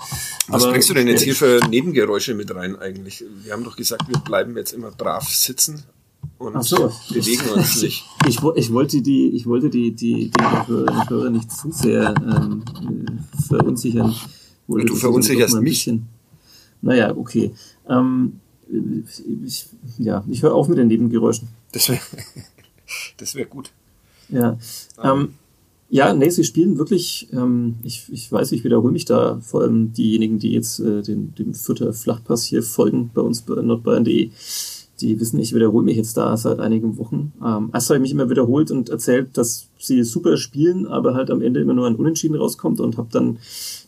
[0.48, 3.24] Was Aber bringst du denn jetzt hier für Nebengeräusche mit rein eigentlich?
[3.42, 5.84] Wir haben doch gesagt, wir bleiben jetzt immer brav sitzen
[6.38, 6.92] und so.
[7.10, 8.04] bewegen uns nicht.
[8.26, 10.42] Ich, ich, wollte die, ich wollte die, die, die
[11.08, 12.64] Hörer nicht zu sehr ähm,
[13.46, 14.14] verunsichern.
[14.66, 15.84] Und du verunsicherst mich.
[15.84, 16.08] Bisschen,
[16.80, 17.52] naja, okay.
[17.88, 18.40] Ähm,
[19.44, 19.66] ich,
[19.98, 21.48] ja, ich höre auf mit den Nebengeräuschen.
[21.72, 22.00] Das wäre
[23.18, 23.70] das wär gut.
[24.28, 24.58] Ja.
[25.02, 25.34] Ähm,
[25.90, 29.92] ja, nee, sie spielen wirklich, ähm, ich, ich weiß, ich wiederhole mich da, vor allem
[29.92, 34.30] diejenigen, die jetzt äh, den, dem Fürther Flachpass hier folgen bei uns bei nordbayern.de,
[35.00, 37.32] die wissen, ich wiederhole mich jetzt da seit einigen Wochen.
[37.42, 41.30] Ähm, erst habe ich mich immer wiederholt und erzählt, dass sie super spielen, aber halt
[41.30, 43.38] am Ende immer nur ein Unentschieden rauskommt und habe dann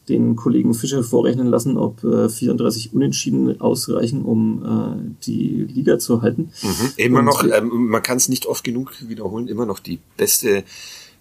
[0.08, 6.22] den Kollegen Fischer vorrechnen lassen, ob äh, 34 Unentschieden ausreichen, um äh, die Liga zu
[6.22, 6.50] halten.
[6.62, 6.92] Mhm.
[6.96, 10.64] Immer und, noch, ähm, man kann es nicht oft genug wiederholen, immer noch die beste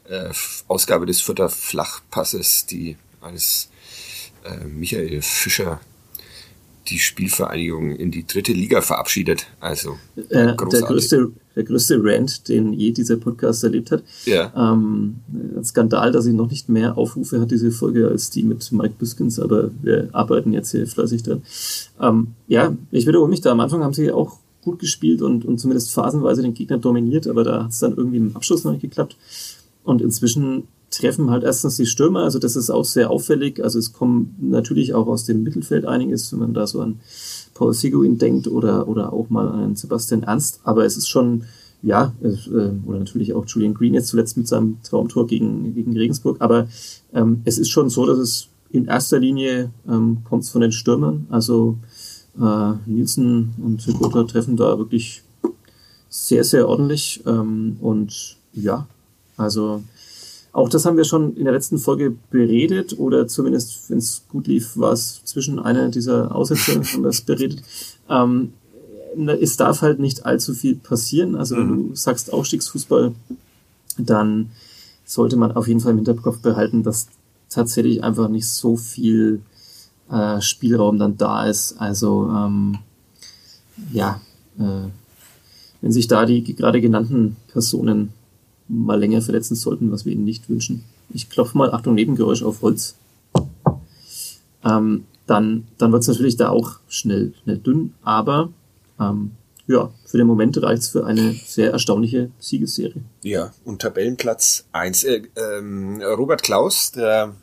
[0.09, 0.29] äh,
[0.67, 3.69] Ausgabe des Fürther Flachpasses, die als
[4.43, 5.79] äh, Michael Fischer
[6.87, 9.47] die Spielvereinigung in die dritte Liga verabschiedet.
[9.59, 9.97] Also
[10.29, 14.01] äh, der größte der größte Rant, den je dieser Podcast erlebt hat.
[14.25, 14.53] Ja.
[14.55, 15.15] Ähm,
[15.57, 18.95] ein Skandal, dass sie noch nicht mehr Aufrufe hat, diese Folge, als die mit Mike
[18.97, 21.43] Biskins, aber wir arbeiten jetzt hier fleißig dran.
[22.01, 23.51] Ähm, ja, ich wiederhole mich da.
[23.51, 27.43] Am Anfang haben sie auch gut gespielt und, und zumindest phasenweise den Gegner dominiert, aber
[27.43, 29.17] da hat es dann irgendwie im Abschluss noch nicht geklappt.
[29.83, 33.63] Und inzwischen treffen halt erstens die Stürmer, also das ist auch sehr auffällig.
[33.63, 36.99] Also es kommen natürlich auch aus dem Mittelfeld einiges, wenn man da so an
[37.53, 40.61] Paul Seguin denkt oder, oder auch mal an Sebastian Ernst.
[40.63, 41.43] Aber es ist schon,
[41.81, 46.37] ja, äh, oder natürlich auch Julian Green jetzt zuletzt mit seinem Traumtor gegen, gegen Regensburg.
[46.39, 46.67] Aber
[47.13, 51.27] ähm, es ist schon so, dass es in erster Linie ähm, kommt von den Stürmern.
[51.29, 51.77] Also
[52.39, 55.23] Äh, Nielsen und Gotha treffen da wirklich
[56.07, 57.21] sehr, sehr ordentlich.
[57.25, 58.87] Ähm, und ja,
[59.39, 59.83] also
[60.51, 64.47] auch das haben wir schon in der letzten Folge beredet oder zumindest, wenn es gut
[64.47, 67.61] lief, war es zwischen einer dieser Aussätze, haben wir es beredet.
[68.09, 68.53] Ähm,
[69.41, 71.35] es darf halt nicht allzu viel passieren.
[71.35, 71.89] Also wenn mhm.
[71.89, 73.13] du sagst Aufstiegsfußball,
[73.97, 74.51] dann
[75.05, 77.07] sollte man auf jeden Fall im Hinterkopf behalten, dass
[77.49, 79.41] tatsächlich einfach nicht so viel
[80.11, 81.79] äh, Spielraum dann da ist.
[81.79, 82.79] Also ähm,
[83.91, 84.21] ja,
[84.57, 84.89] äh,
[85.81, 88.13] wenn sich da die gerade genannten Personen
[88.69, 90.85] mal länger verletzen sollten, was wir ihnen nicht wünschen.
[91.09, 92.95] Ich klopfe mal, Achtung, Nebengeräusch auf Holz.
[94.63, 98.49] Ähm, dann dann wird es natürlich da auch schnell, schnell dünn, aber
[98.99, 99.31] ähm,
[99.67, 103.01] ja, für den Moment reicht es für eine sehr erstaunliche Siegesserie.
[103.23, 105.03] Ja, und Tabellenplatz 1.
[105.03, 107.35] Äh, ähm, Robert Klaus, der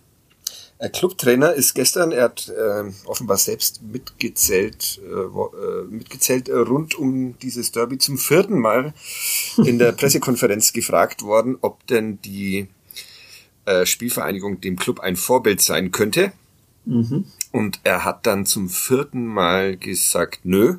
[0.78, 6.94] äh, Clubtrainer, ist gestern, er hat äh, offenbar selbst mitgezählt, äh, äh mitgezählt äh, rund
[6.94, 8.94] um dieses Derby zum vierten Mal
[9.58, 12.68] in der Pressekonferenz gefragt worden, ob denn die
[13.64, 16.32] äh, Spielvereinigung dem Club ein Vorbild sein könnte.
[16.84, 17.24] Mhm.
[17.52, 20.76] Und er hat dann zum vierten Mal gesagt, nö,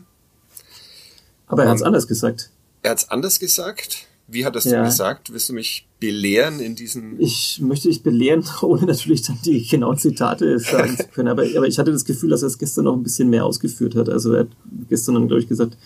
[1.47, 2.51] aber er hat es anders gesagt.
[2.83, 4.07] Er hat es anders gesagt?
[4.29, 4.83] Wie hat er es ja.
[4.83, 5.31] gesagt?
[5.31, 7.19] Willst du mich belehren in diesen...
[7.19, 11.29] Ich möchte dich belehren, ohne natürlich dann die genauen Zitate sagen zu können.
[11.29, 13.95] Aber, aber ich hatte das Gefühl, dass er es gestern noch ein bisschen mehr ausgeführt
[13.95, 14.09] hat.
[14.09, 14.49] Also er hat
[14.89, 15.77] gestern dann, glaube ich, gesagt,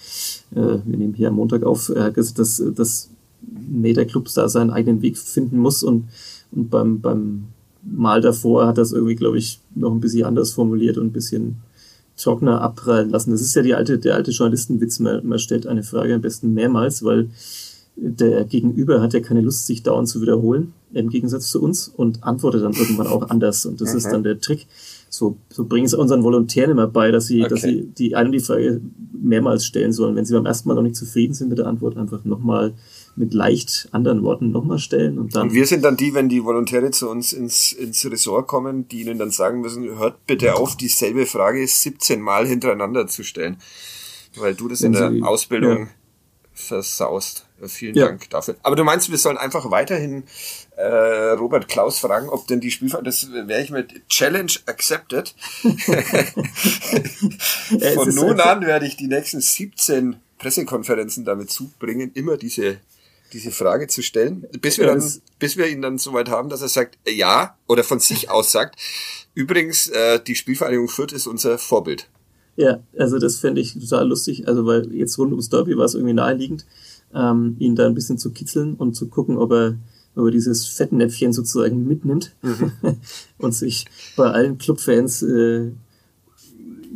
[0.52, 3.10] äh, wir nehmen hier am Montag auf, er hat gesagt, dass, dass
[3.42, 5.84] nee, der Club da seinen eigenen Weg finden muss.
[5.84, 6.10] Und,
[6.52, 7.46] und beim, beim
[7.84, 11.14] Mal davor hat er es irgendwie, glaube ich, noch ein bisschen anders formuliert und ein
[11.14, 11.58] bisschen
[12.18, 13.32] trockener abprallen lassen.
[13.32, 15.00] Das ist ja die alte, der alte Journalistenwitz.
[15.00, 17.30] Man, man stellt eine Frage am besten mehrmals, weil
[17.96, 22.24] der Gegenüber hat ja keine Lust, sich dauernd zu wiederholen, im Gegensatz zu uns, und
[22.24, 23.66] antwortet dann irgendwann auch anders.
[23.66, 23.98] Und das mhm.
[23.98, 24.68] ist dann der Trick.
[25.10, 27.50] So, so bringen es unseren Volontären immer bei, dass sie, okay.
[27.50, 30.16] dass sie die eine die Frage mehrmals stellen sollen.
[30.16, 32.74] Wenn sie beim ersten Mal noch nicht zufrieden sind mit der Antwort, einfach nochmal
[33.16, 35.50] mit leicht anderen Worten nochmal stellen und dann.
[35.50, 39.02] Und wir sind dann die, wenn die Volontäre zu uns ins, ins Ressort kommen, die
[39.02, 43.58] ihnen dann sagen müssen, hört bitte auf, dieselbe Frage 17 Mal hintereinander zu stellen.
[44.38, 45.88] Weil du das wenn in der Ausbildung ja.
[46.54, 47.46] Versaust.
[47.68, 48.08] Vielen ja.
[48.08, 48.56] Dank dafür.
[48.64, 50.24] Aber du meinst, wir sollen einfach weiterhin
[50.78, 55.36] äh, Robert Klaus fragen, ob denn die Spielfahrt, das wäre ich mit Challenge accepted.
[57.94, 62.80] Von nun an werde ich die nächsten 17 Pressekonferenzen damit zubringen, immer diese
[63.34, 65.04] diese Frage zu stellen, bis wir dann,
[65.40, 68.52] bis wir ihn dann soweit haben, dass er sagt, äh, ja, oder von sich aus
[68.52, 68.80] sagt,
[69.34, 72.10] übrigens, äh, die Spielvereinigung Fürth ist unser Vorbild.
[72.62, 75.96] Ja, also das fände ich total lustig, also weil jetzt rund ums Derby war es
[75.96, 76.68] irgendwie naheliegend,
[77.12, 79.78] ähm, ihn da ein bisschen zu kitzeln und zu gucken, ob er,
[80.16, 82.72] ob er dieses Fettnäpfchen sozusagen mitnimmt mhm.
[83.40, 85.72] und sich bei allen Clubfans äh,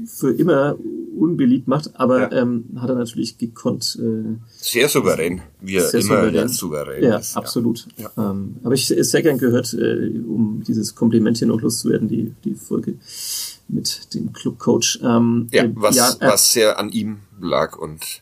[0.06, 0.78] für immer
[1.15, 2.41] unbeliebt macht, aber ja.
[2.41, 3.97] ähm, hat er natürlich gekonnt.
[4.01, 6.49] Äh, sehr souverän, wie er immer souverän.
[6.49, 7.36] souverän ja, ist.
[7.36, 7.88] Absolut.
[7.97, 8.36] Ja, absolut.
[8.36, 12.56] Ähm, aber ich sehr gern gehört, äh, um dieses Kompliment hier noch loszuwerden, die, die
[12.56, 12.95] Folge
[13.67, 14.99] mit dem Clubcoach.
[15.04, 18.21] Ähm, ja, was, ja, äh, was sehr an ihm lag und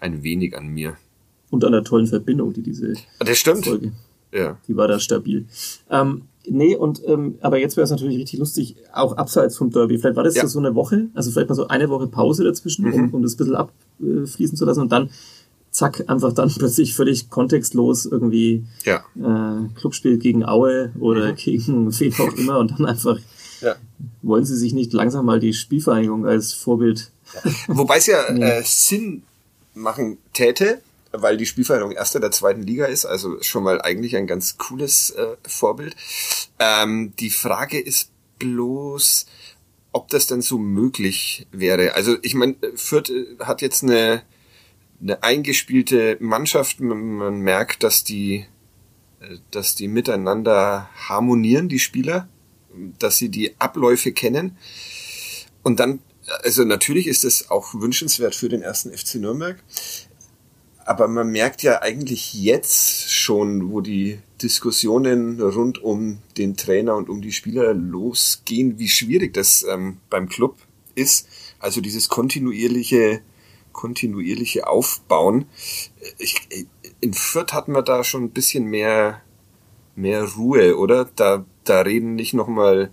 [0.00, 0.96] ein wenig an mir.
[1.50, 3.66] Und an der tollen Verbindung, die diese das stimmt.
[3.66, 3.92] Folge,
[4.32, 4.58] ja.
[4.66, 5.46] die war da stabil.
[5.90, 9.98] Ähm, Nee, und ähm, aber jetzt wäre es natürlich richtig lustig, auch abseits vom Derby.
[9.98, 10.46] Vielleicht war das ja.
[10.46, 12.94] so eine Woche, also vielleicht mal so eine Woche Pause dazwischen, mhm.
[12.94, 15.10] um, um das ein bisschen abfließen zu lassen und dann
[15.70, 19.04] zack, einfach dann plötzlich völlig kontextlos irgendwie ja.
[19.16, 21.36] äh, Clubspiel gegen Aue oder mhm.
[21.36, 23.18] gegen wen auch immer und dann einfach
[23.60, 23.76] ja.
[24.22, 27.10] wollen sie sich nicht langsam mal die Spielvereinigung als Vorbild.
[27.68, 29.22] Wobei es ja äh, Sinn
[29.74, 34.26] machen täte, weil die Spielvereinigung Erster der zweiten Liga ist, also schon mal eigentlich ein
[34.26, 35.94] ganz cooles äh, Vorbild.
[36.58, 39.26] Ähm, die Frage ist bloß,
[39.92, 41.94] ob das denn so möglich wäre.
[41.94, 44.22] Also ich meine, Fürth äh, hat jetzt eine,
[45.00, 46.80] eine eingespielte Mannschaft.
[46.80, 48.46] Man, merkt, dass die,
[49.20, 52.28] äh, dass die miteinander harmonieren, die Spieler,
[52.98, 54.56] dass sie die Abläufe kennen.
[55.62, 56.00] Und dann,
[56.42, 59.62] also natürlich ist es auch wünschenswert für den ersten FC Nürnberg
[60.86, 67.08] aber man merkt ja eigentlich jetzt schon, wo die Diskussionen rund um den Trainer und
[67.08, 70.56] um die Spieler losgehen, wie schwierig das ähm, beim Club
[70.94, 71.28] ist.
[71.58, 73.22] Also dieses kontinuierliche,
[73.72, 75.46] kontinuierliche Aufbauen.
[76.18, 76.48] Ich,
[77.00, 79.22] in Fürth hatten wir da schon ein bisschen mehr,
[79.94, 81.08] mehr Ruhe, oder?
[81.16, 82.90] Da, da reden nicht nochmal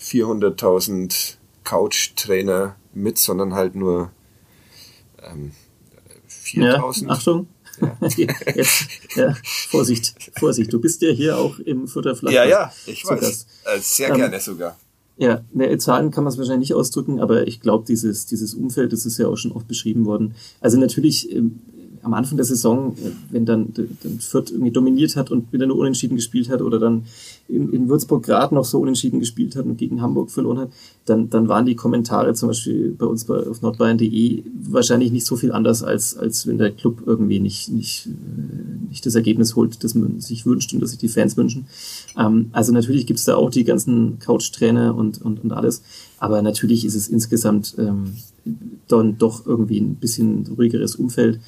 [0.00, 4.12] 400.000 Couch-Trainer mit, sondern halt nur
[5.22, 5.52] ähm,
[6.50, 7.08] 4000.
[7.08, 7.46] Ja, Achtung.
[7.80, 7.96] Ja.
[8.54, 10.72] Jetzt, ja, Vorsicht, Vorsicht.
[10.72, 12.34] Du bist ja hier auch im Futterfleisch.
[12.34, 13.46] Ja, ja, ich weiß.
[13.64, 14.76] Äh, sehr ähm, gerne sogar.
[15.16, 18.92] Ja, ne, Zahlen kann man es wahrscheinlich nicht ausdrücken, aber ich glaube, dieses, dieses Umfeld,
[18.92, 20.34] das ist ja auch schon oft beschrieben worden.
[20.62, 21.60] Also natürlich, ähm,
[22.02, 22.94] am Anfang der Saison,
[23.30, 27.04] wenn dann, dann Fürth irgendwie dominiert hat und wieder nur unentschieden gespielt hat oder dann
[27.48, 30.70] in, in Würzburg gerade noch so unentschieden gespielt hat und gegen Hamburg verloren hat,
[31.04, 35.36] dann, dann waren die Kommentare zum Beispiel bei uns bei, auf nordbayern.de wahrscheinlich nicht so
[35.36, 39.82] viel anders, als, als wenn der Club irgendwie nicht, nicht, äh, nicht das Ergebnis holt,
[39.84, 41.66] das man sich wünscht und das sich die Fans wünschen.
[42.16, 45.82] Ähm, also natürlich gibt's da auch die ganzen Couch-Trainer und, und, und alles,
[46.18, 48.14] aber natürlich ist es insgesamt ähm,
[48.88, 51.40] dann doch irgendwie ein bisschen ruhigeres Umfeld.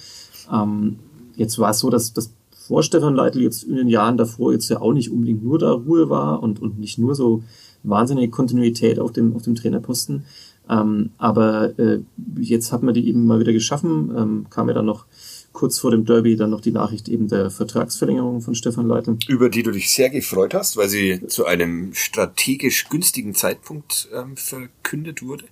[0.53, 0.99] Ähm,
[1.37, 4.69] jetzt war es so, dass das vor Stefan Leitl jetzt in den Jahren davor jetzt
[4.69, 7.43] ja auch nicht unbedingt nur da Ruhe war und, und nicht nur so
[7.83, 10.25] wahnsinnige Kontinuität auf dem, auf dem Trainerposten.
[10.71, 12.01] Ähm, aber äh,
[12.39, 14.13] jetzt hat man die eben mal wieder geschaffen.
[14.17, 15.07] Ähm, kam ja dann noch
[15.53, 19.19] kurz vor dem Derby dann noch die Nachricht eben der Vertragsverlängerung von Stefan Leitl.
[19.29, 24.37] Über die du dich sehr gefreut hast, weil sie zu einem strategisch günstigen Zeitpunkt ähm,
[24.37, 25.45] verkündet wurde.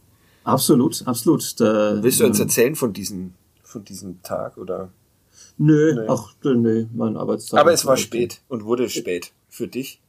[0.45, 1.61] Absolut, absolut.
[1.61, 3.35] Da, Willst du uns ähm, erzählen von diesem,
[3.71, 4.91] von diesem Tag oder?
[5.59, 6.07] Nö, nee.
[6.09, 7.61] ach, nö, mein Arbeitstag.
[7.61, 10.01] Aber es war spät und wurde spät für dich.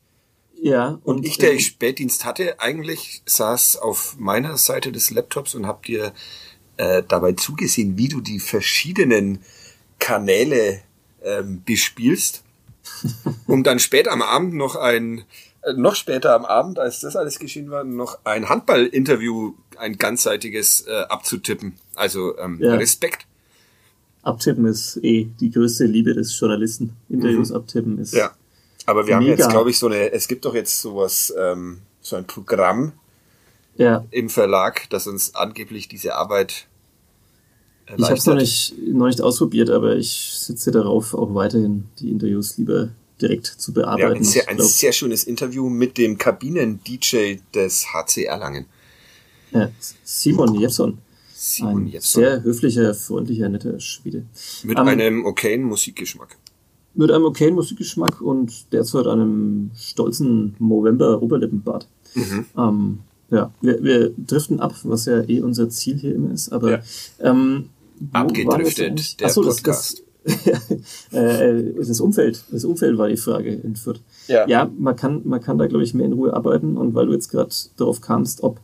[0.62, 1.00] Ja.
[1.04, 5.66] Und, und ich, der ich Spätdienst hatte, eigentlich saß auf meiner Seite des Laptops und
[5.66, 6.14] hab dir
[6.78, 9.40] äh, dabei zugesehen, wie du die verschiedenen
[10.00, 10.82] Kanäle
[11.24, 12.44] ähm, bespielst,
[13.48, 15.24] um dann später am Abend noch ein,
[15.64, 20.86] äh, noch später am Abend, als das alles geschehen war, noch ein Handballinterview, ein ganzseitiges
[20.88, 21.78] äh, abzutippen.
[21.96, 22.76] Also ähm, ja.
[22.76, 23.26] Respekt.
[24.24, 26.96] Abtippen ist eh die größte Liebe des Journalisten.
[27.10, 27.56] Interviews mhm.
[27.56, 28.14] abtippen ist.
[28.14, 28.32] Ja.
[28.86, 29.32] Aber wir mega.
[29.32, 32.94] haben jetzt, glaube ich, so eine, es gibt doch jetzt sowas, ähm, so ein Programm
[33.76, 34.06] ja.
[34.12, 36.68] im Verlag, das uns angeblich diese Arbeit
[37.86, 38.00] erleichtert.
[38.00, 42.10] Ich habe es noch nicht, noch nicht ausprobiert, aber ich sitze darauf, auch weiterhin die
[42.10, 42.90] Interviews lieber
[43.22, 44.14] direkt zu bearbeiten.
[44.14, 48.66] Ja, ein, sehr, ein sehr schönes Interview mit dem Kabinen-DJ des HC Erlangen.
[49.52, 49.70] Ja,
[50.04, 50.98] Simon Jepson.
[51.44, 54.26] Simon ein Sehr höflicher, freundlicher, netter Schwede.
[54.64, 56.38] Mit um, einem okayen Musikgeschmack.
[56.94, 61.88] Mit einem okayen Musikgeschmack und derzeit einem stolzen Movember-Oberlippenbart.
[62.14, 62.46] Mhm.
[62.56, 63.00] Ähm,
[63.32, 66.54] ja, wir, wir driften ab, was ja eh unser Ziel hier immer ist.
[66.54, 66.80] Aber ja.
[67.20, 67.70] ähm,
[68.12, 70.04] abgedriftet, der Achso, Podcast.
[70.24, 74.02] Das, das, äh, das Umfeld, das Umfeld war die Frage in Fürth.
[74.28, 77.08] Ja, ja man kann, man kann da glaube ich mehr in Ruhe arbeiten und weil
[77.08, 78.60] du jetzt gerade darauf kamst, ob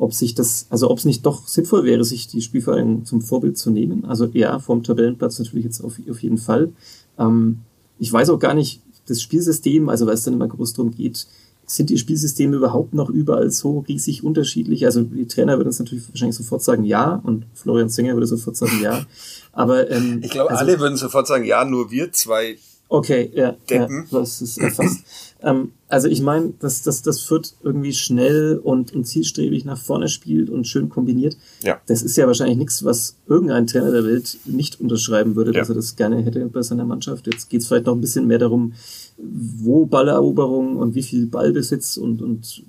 [0.00, 3.58] ob sich das, also ob es nicht doch sinnvoll wäre, sich die Spielvereine zum Vorbild
[3.58, 4.06] zu nehmen.
[4.06, 6.72] Also ja, vom Tabellenplatz natürlich jetzt auf, auf jeden Fall.
[7.18, 7.60] Ähm,
[7.98, 11.26] ich weiß auch gar nicht, das Spielsystem, also weil es dann immer groß darum geht,
[11.66, 14.86] sind die Spielsysteme überhaupt noch überall so riesig unterschiedlich?
[14.86, 18.56] Also die Trainer würden uns natürlich wahrscheinlich sofort sagen ja und Florian Singer würde sofort
[18.56, 19.04] sagen ja.
[19.52, 22.56] Aber ähm, ich glaube, also, alle würden sofort sagen ja, nur wir zwei
[22.92, 25.04] Okay, ja, ja das ist erfasst.
[25.42, 30.08] ähm, also ich meine, dass, dass das Fürth irgendwie schnell und, und zielstrebig nach vorne
[30.08, 31.36] spielt und schön kombiniert.
[31.62, 31.80] Ja.
[31.86, 35.60] Das ist ja wahrscheinlich nichts, was irgendein Trainer der Welt nicht unterschreiben würde, ja.
[35.60, 37.28] dass er das gerne hätte bei seiner Mannschaft.
[37.28, 38.72] Jetzt geht es vielleicht noch ein bisschen mehr darum,
[39.16, 42.64] wo Balleroberung und wie viel Ballbesitz und, und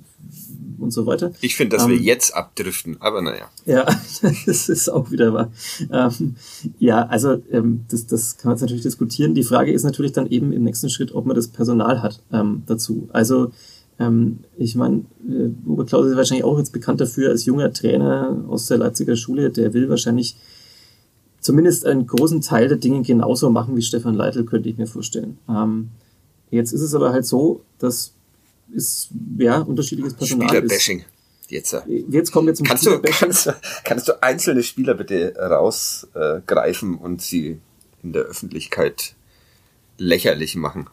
[0.82, 1.32] und so weiter.
[1.42, 3.50] Ich finde, dass ähm, wir jetzt abdriften, aber naja.
[3.66, 3.86] Ja,
[4.46, 5.52] das ist auch wieder wahr.
[5.92, 6.36] Ähm,
[6.80, 9.34] ja, also ähm, das, das kann man jetzt natürlich diskutieren.
[9.34, 12.64] Die Frage ist natürlich dann eben im nächsten Schritt, ob man das Personal hat ähm,
[12.66, 13.10] dazu.
[13.14, 13.52] Also
[14.00, 18.44] ähm, ich meine, äh, Uwe Klaus ist wahrscheinlich auch jetzt bekannt dafür als junger Trainer
[18.48, 20.36] aus der Leipziger Schule, der will wahrscheinlich
[21.40, 25.38] zumindest einen großen Teil der Dinge genauso machen wie Stefan Leitl, könnte ich mir vorstellen.
[25.50, 25.90] Ähm,
[26.50, 28.14] jetzt ist es aber halt so, dass
[28.74, 30.48] ist ja unterschiedliches Personal.
[30.48, 31.04] Spielerbashing.
[31.50, 31.76] Jetzt,
[32.10, 37.04] jetzt kommen wir zum kannst du, kannst, du, kannst du einzelne Spieler bitte rausgreifen äh,
[37.04, 37.60] und sie
[38.04, 39.16] in der Öffentlichkeit
[39.98, 40.88] lächerlich machen?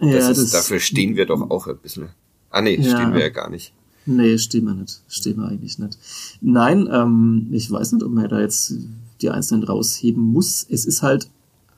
[0.00, 2.10] Ja, das ist, das dafür stehen wir doch auch ein bisschen.
[2.50, 3.72] Ah nee, ja, stehen wir ja gar nicht.
[4.04, 5.00] Nee, stehen wir nicht.
[5.08, 5.96] Stehen wir eigentlich nicht.
[6.42, 8.74] Nein, ähm, ich weiß nicht, ob man da jetzt
[9.22, 10.66] die Einzelnen rausheben muss.
[10.68, 11.28] Es ist halt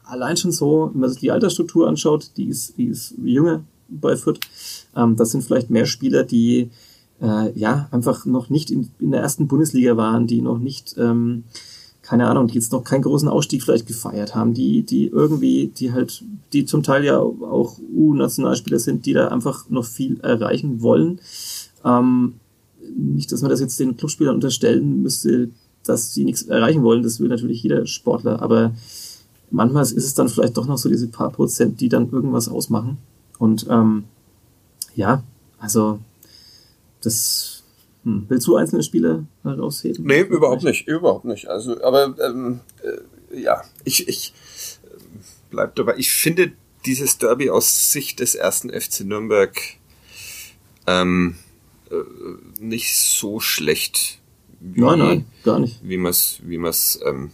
[0.04, 4.16] allein schon so, wenn man sich die Altersstruktur anschaut, die ist, die ist jünger bei
[4.16, 4.40] Fürth.
[4.96, 6.70] Ähm, das sind vielleicht mehr Spieler, die
[7.20, 11.44] äh, ja einfach noch nicht in, in, der ersten Bundesliga waren, die noch nicht, ähm,
[12.02, 15.92] keine Ahnung, die jetzt noch keinen großen Ausstieg vielleicht gefeiert haben, die, die irgendwie, die
[15.92, 21.20] halt, die zum Teil ja auch U-Nationalspieler sind, die da einfach noch viel erreichen wollen.
[21.84, 22.34] Ähm,
[22.96, 25.50] nicht, dass man das jetzt den Clubspielern unterstellen müsste,
[25.84, 28.74] dass sie nichts erreichen wollen, das will natürlich jeder Sportler, aber
[29.50, 32.98] manchmal ist es dann vielleicht doch noch so diese paar Prozent, die dann irgendwas ausmachen.
[33.38, 34.04] Und ähm,
[34.94, 35.22] ja,
[35.58, 36.00] also
[37.00, 37.62] das
[38.04, 38.26] hm.
[38.28, 40.04] willst du einzelne Spiele halt ausheben?
[40.04, 41.48] Nee, überhaupt nicht, überhaupt nicht.
[41.48, 44.35] Also, aber ähm, äh, ja, ich, ich
[44.85, 44.96] äh,
[45.50, 45.96] bleib dabei.
[45.96, 46.52] Ich finde
[46.87, 49.58] dieses Derby aus Sicht des ersten FC Nürnberg
[50.87, 51.37] ähm,
[51.90, 54.18] äh, nicht so schlecht.
[54.60, 55.80] Wie, nein, nein, gar nicht.
[55.82, 57.30] Wie man es wie man's, ähm,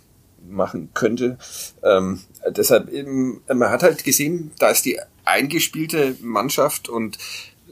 [0.48, 1.38] machen könnte.
[1.82, 4.98] Ähm, deshalb eben, man hat halt gesehen, da ist die
[5.30, 7.18] eingespielte Mannschaft und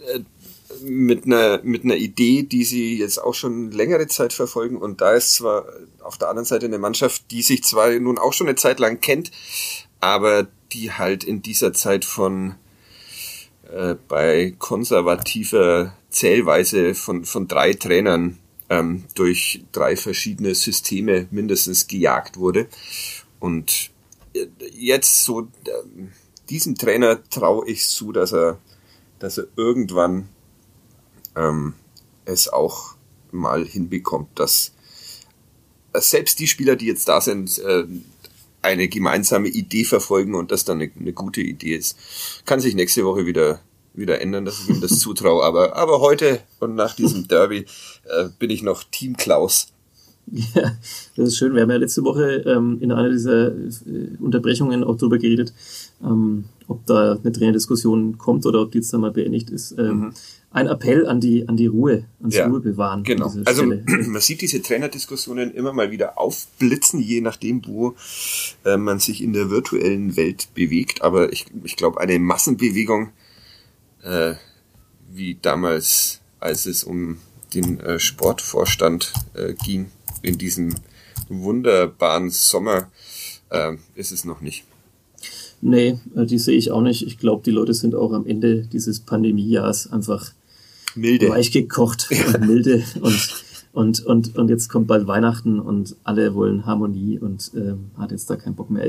[0.07, 0.21] äh,
[0.83, 4.77] mit einer mit einer Idee, die sie jetzt auch schon längere Zeit verfolgen.
[4.77, 5.67] Und da ist zwar
[6.01, 9.01] auf der anderen Seite eine Mannschaft, die sich zwar nun auch schon eine Zeit lang
[9.01, 9.31] kennt,
[10.01, 12.55] aber die halt in dieser Zeit von
[13.73, 18.39] äh, bei konservativer Zählweise von von drei Trainern
[18.71, 22.69] ähm, durch drei verschiedene Systeme mindestens gejagt wurde.
[23.41, 23.91] Und
[24.35, 25.47] äh, jetzt so äh,
[26.51, 28.59] diesem Trainer traue ich zu, dass er
[29.19, 30.29] dass er irgendwann
[31.37, 31.75] ähm,
[32.25, 32.95] es auch
[33.33, 34.73] mal hinbekommt, dass
[35.95, 37.85] selbst die Spieler, die jetzt da sind, äh,
[38.63, 41.97] eine gemeinsame Idee verfolgen und das dann eine, eine, gute Idee ist.
[42.45, 43.61] Kann sich nächste Woche wieder
[43.95, 45.43] wieder ändern, dass ich ihm das zutraue.
[45.43, 47.67] Aber, aber heute und nach diesem Derby
[48.05, 49.73] äh, bin ich noch Team Klaus.
[50.31, 50.73] Ja,
[51.17, 51.55] das ist schön.
[51.55, 55.53] Wir haben ja letzte Woche ähm, in einer dieser äh, Unterbrechungen auch darüber geredet,
[56.03, 59.77] ähm, ob da eine Trainerdiskussion kommt oder ob die jetzt dann mal beendigt ist.
[59.79, 60.13] Ähm, mhm
[60.51, 63.05] ein Appell an die, an die Ruhe, ans ja, Ruhebewahren.
[63.05, 63.33] Genau.
[63.45, 67.95] Also man sieht diese Trainerdiskussionen immer mal wieder aufblitzen, je nachdem, wo
[68.65, 71.03] äh, man sich in der virtuellen Welt bewegt.
[71.03, 73.11] Aber ich, ich glaube, eine Massenbewegung,
[74.03, 74.35] äh,
[75.13, 77.19] wie damals, als es um
[77.53, 79.91] den äh, Sportvorstand äh, ging,
[80.23, 80.75] in diesem
[81.29, 82.91] wunderbaren Sommer,
[83.51, 84.65] äh, ist es noch nicht.
[85.61, 87.07] Nee, äh, die sehe ich auch nicht.
[87.07, 90.33] Ich glaube, die Leute sind auch am Ende dieses Pandemiejahrs einfach
[90.95, 91.29] milde.
[91.29, 96.65] weich gekocht und milde und, und, und, und jetzt kommt bald Weihnachten und alle wollen
[96.65, 98.87] Harmonie und ähm, hat jetzt da keinen Bock mehr.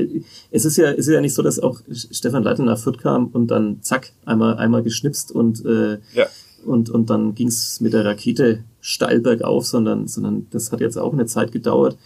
[0.50, 3.28] Es ist ja, es ist ja nicht so, dass auch Stefan Leitner nach Fürth kam
[3.28, 6.26] und dann zack, einmal, einmal geschnipst und, äh, ja.
[6.64, 11.12] und, und dann ging's mit der Rakete steil bergauf, sondern, sondern das hat jetzt auch
[11.12, 11.96] eine Zeit gedauert.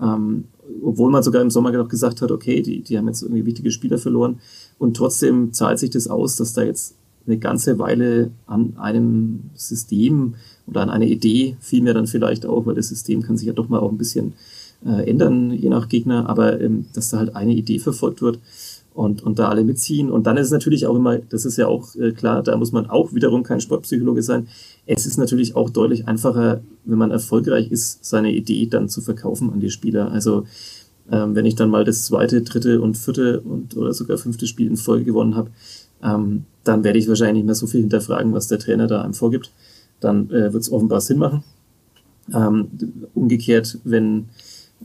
[0.00, 0.44] Ähm,
[0.82, 3.70] obwohl man sogar im Sommer noch gesagt hat, okay, die, die haben jetzt irgendwie wichtige
[3.70, 4.40] Spieler verloren.
[4.78, 6.94] Und trotzdem zahlt sich das aus, dass da jetzt
[7.26, 10.34] eine ganze Weile an einem System
[10.66, 13.68] oder an einer Idee, vielmehr dann vielleicht auch, weil das System kann sich ja doch
[13.68, 14.34] mal auch ein bisschen
[14.84, 18.38] äh, ändern, je nach Gegner, aber ähm, dass da halt eine Idee verfolgt wird
[18.94, 20.10] und, und da alle mitziehen.
[20.10, 22.72] Und dann ist es natürlich auch immer, das ist ja auch äh, klar, da muss
[22.72, 24.48] man auch wiederum kein Sportpsychologe sein.
[24.86, 29.52] Es ist natürlich auch deutlich einfacher, wenn man erfolgreich ist, seine Idee dann zu verkaufen
[29.52, 30.12] an die Spieler.
[30.12, 30.44] Also
[31.10, 34.68] ähm, wenn ich dann mal das zweite, dritte und vierte und oder sogar fünfte Spiel
[34.68, 35.50] in Folge gewonnen habe,
[36.02, 39.14] ähm, dann werde ich wahrscheinlich nicht mehr so viel hinterfragen, was der Trainer da einem
[39.14, 39.50] vorgibt.
[40.00, 41.42] Dann äh, wird es offenbar Sinn machen.
[42.32, 42.68] Ähm,
[43.12, 44.26] umgekehrt, wenn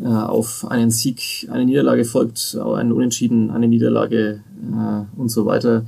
[0.01, 5.85] äh, auf einen Sieg eine Niederlage folgt, ein Unentschieden, eine Niederlage äh, und so weiter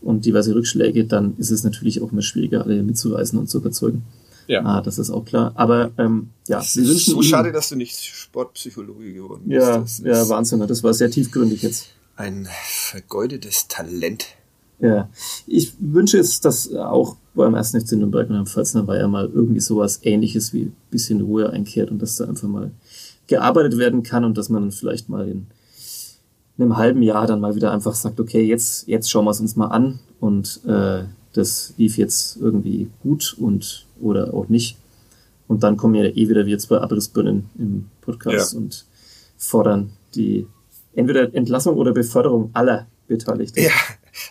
[0.00, 4.04] und diverse Rückschläge, dann ist es natürlich auch immer schwieriger, alle mitzureißen und zu überzeugen.
[4.46, 4.64] Ja.
[4.64, 5.52] Ah, das ist auch klar.
[5.56, 9.60] Aber ähm, ja, es ist so schade, dass du nicht Sportpsychologe geworden bist.
[9.60, 10.60] Ja, das ja, Wahnsinn.
[10.66, 11.88] Das war sehr tiefgründig jetzt.
[12.16, 14.26] Ein vergeudetes Talent.
[14.80, 15.10] Ja,
[15.46, 19.28] ich wünsche jetzt, dass auch beim ersten FC Nürnberg und am Pfalzner war ja mal
[19.32, 22.70] irgendwie sowas ähnliches wie ein bisschen Ruhe einkehrt und dass da einfach mal
[23.28, 25.46] gearbeitet werden kann und dass man dann vielleicht mal in
[26.58, 29.54] einem halben Jahr dann mal wieder einfach sagt, okay, jetzt, jetzt schauen wir es uns
[29.54, 34.76] mal an und äh, das lief jetzt irgendwie gut und oder auch nicht.
[35.46, 38.58] Und dann kommen ja eh wieder wie jetzt bei Abrissbirnen im Podcast ja.
[38.58, 38.84] und
[39.36, 40.46] fordern die
[40.94, 43.62] entweder Entlassung oder Beförderung aller Beteiligten.
[43.62, 43.70] Ja,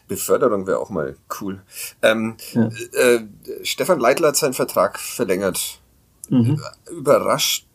[0.07, 1.61] Beförderung wäre auch mal cool.
[2.01, 2.69] Ähm, ja.
[2.93, 3.21] äh,
[3.63, 5.79] Stefan Leitler hat seinen Vertrag verlängert.
[6.29, 6.59] Mhm.
[6.91, 7.65] Überrascht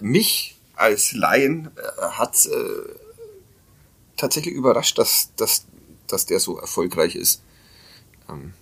[0.00, 2.94] mich als Laien äh, hat äh,
[4.16, 5.66] tatsächlich überrascht, dass, dass,
[6.06, 7.42] dass der so erfolgreich ist.
[8.28, 8.54] Ähm,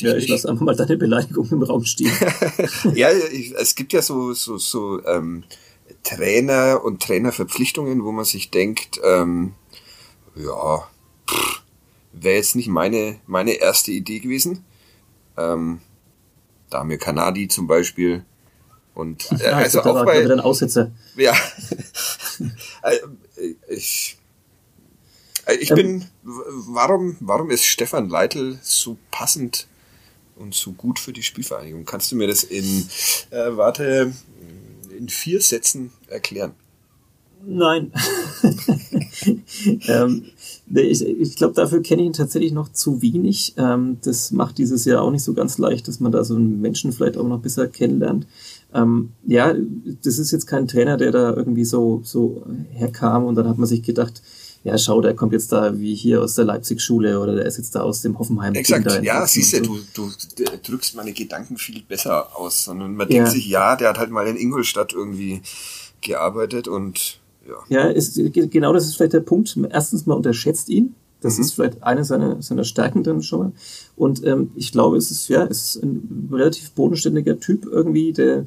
[0.00, 2.12] ja, ich lasse einfach mal deine Beleidigung im Raum stehen.
[2.94, 5.44] ja, ich, es gibt ja so, so, so ähm,
[6.02, 9.54] Trainer und Trainerverpflichtungen, wo man sich denkt, ähm,
[10.34, 10.88] ja,
[12.12, 14.64] wäre jetzt nicht meine, meine erste Idee gewesen.
[15.36, 15.80] Ähm,
[16.70, 18.24] Damir Kanadi zum Beispiel.
[18.94, 20.90] Und äh, also auch bei, wieder ein Aussetzer.
[21.16, 21.34] Ja.
[22.82, 22.96] Äh,
[23.68, 24.16] ich,
[25.44, 29.66] äh, ich ähm, bin, warum, warum ist Stefan Leitl so passend
[30.36, 31.84] und so gut für die Spielvereinigung?
[31.84, 32.88] Kannst du mir das in,
[33.30, 34.14] äh, warte,
[34.96, 36.54] in vier Sätzen erklären?
[37.46, 37.92] Nein.
[39.88, 40.24] ähm,
[40.74, 43.54] ich ich glaube, dafür kenne ich ihn tatsächlich noch zu wenig.
[43.56, 46.60] Ähm, das macht dieses Jahr auch nicht so ganz leicht, dass man da so einen
[46.60, 48.26] Menschen vielleicht auch noch besser kennenlernt.
[48.72, 49.54] Ähm, ja,
[50.02, 53.66] das ist jetzt kein Trainer, der da irgendwie so, so herkam und dann hat man
[53.66, 54.22] sich gedacht,
[54.62, 57.74] ja, schau, der kommt jetzt da wie hier aus der Leipzig-Schule oder der ist jetzt
[57.74, 58.54] da aus dem Hoffenheim.
[58.54, 63.30] Exakt, ja, siehst du, du, du drückst meine Gedanken viel besser aus, sondern man denkt
[63.30, 65.40] sich, ja, der hat halt mal in Ingolstadt irgendwie
[66.02, 67.54] gearbeitet und ja.
[67.68, 69.58] Ja, ist, genau das ist vielleicht der Punkt.
[69.70, 70.94] Erstens, man unterschätzt ihn.
[71.20, 71.44] Das mhm.
[71.44, 73.52] ist vielleicht eine seiner, seiner Stärken dann schon mal.
[73.96, 78.46] Und ähm, ich glaube, es ist ja, es ist ein relativ bodenständiger Typ irgendwie, der,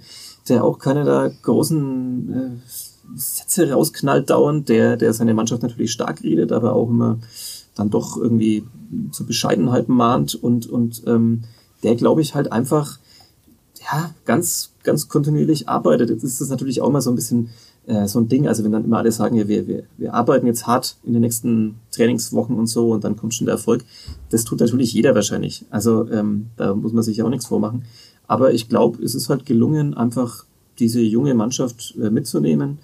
[0.49, 6.23] der auch keine da großen äh, Sätze rausknallt dauernd, der, der seine Mannschaft natürlich stark
[6.23, 7.19] redet, aber auch immer
[7.75, 8.65] dann doch irgendwie
[9.11, 11.43] zur Bescheidenheit mahnt und, und ähm,
[11.81, 12.99] der, glaube ich, halt einfach
[13.81, 16.09] ja, ganz, ganz kontinuierlich arbeitet.
[16.09, 17.49] Jetzt ist das natürlich auch mal so ein bisschen
[17.87, 18.47] äh, so ein Ding.
[18.47, 21.21] Also wenn dann immer alle sagen, ja, wir, wir, wir arbeiten jetzt hart in den
[21.21, 23.83] nächsten Trainingswochen und so und dann kommt schon der Erfolg.
[24.29, 25.65] Das tut natürlich jeder wahrscheinlich.
[25.69, 27.83] Also ähm, da muss man sich ja auch nichts vormachen.
[28.27, 30.45] Aber ich glaube, es ist halt gelungen, einfach
[30.79, 32.79] diese junge Mannschaft äh, mitzunehmen.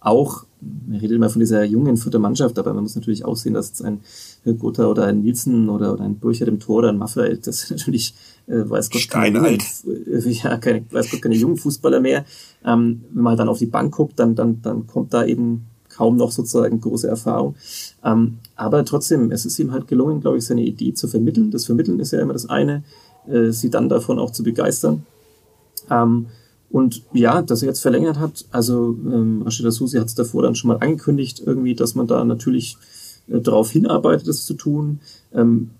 [0.00, 3.54] Auch, man redet immer von dieser jungen vierten Mannschaft, aber man muss natürlich auch sehen,
[3.54, 4.00] dass jetzt ein
[4.58, 7.70] Gotha oder ein Nielsen oder, oder ein Burchard im Tor oder ein Maffei, das sind
[7.78, 8.14] natürlich,
[8.46, 9.58] äh, weiß Gott, keine jungen,
[10.06, 12.24] äh, ja, keine, weiß Gott, keine jungen Fußballer mehr.
[12.64, 16.16] Ähm, wenn man dann auf die Bank guckt, dann, dann, dann kommt da eben kaum
[16.16, 17.54] noch sozusagen große Erfahrung.
[18.04, 21.50] Ähm, aber trotzdem, es ist ihm halt gelungen, glaube ich, seine Idee zu vermitteln.
[21.50, 22.82] Das Vermitteln ist ja immer das eine,
[23.28, 25.06] äh, sie dann davon auch zu begeistern.
[25.90, 26.26] Ähm,
[26.70, 30.56] und ja, dass er jetzt verlängert hat, also ähm, Rashida Susi hat es davor dann
[30.56, 32.76] schon mal angekündigt, irgendwie, dass man da natürlich
[33.28, 34.98] äh, darauf hinarbeitet, das zu tun.
[35.32, 35.70] Ähm,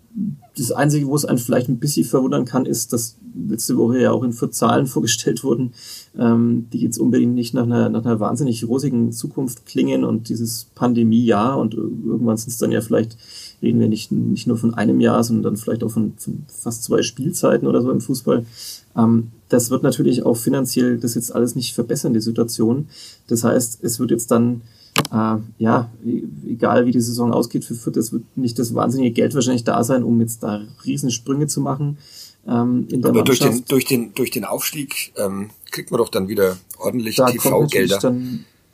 [0.57, 4.11] das Einzige, wo es einen vielleicht ein bisschen verwundern kann, ist, dass letzte Woche ja
[4.11, 5.73] auch in vier Zahlen vorgestellt wurden,
[6.17, 10.67] ähm, die jetzt unbedingt nicht nach einer, nach einer wahnsinnig rosigen Zukunft klingen und dieses
[10.75, 13.17] Pandemiejahr und irgendwann sind es dann ja vielleicht,
[13.61, 16.83] reden wir nicht, nicht nur von einem Jahr, sondern dann vielleicht auch von, von fast
[16.83, 18.45] zwei Spielzeiten oder so im Fußball.
[18.95, 22.87] Ähm, das wird natürlich auch finanziell das jetzt alles nicht verbessern, die Situation.
[23.27, 24.61] Das heißt, es wird jetzt dann
[25.11, 25.91] äh, ja,
[26.47, 29.83] egal wie die Saison ausgeht für Fürth, es wird nicht das wahnsinnige Geld wahrscheinlich da
[29.83, 31.97] sein, um jetzt da Riesensprünge zu machen.
[32.47, 36.09] Ähm, in der Aber durch den, durch, den, durch den Aufstieg ähm, kriegt man doch
[36.09, 38.15] dann wieder ordentlich TV-Gelder.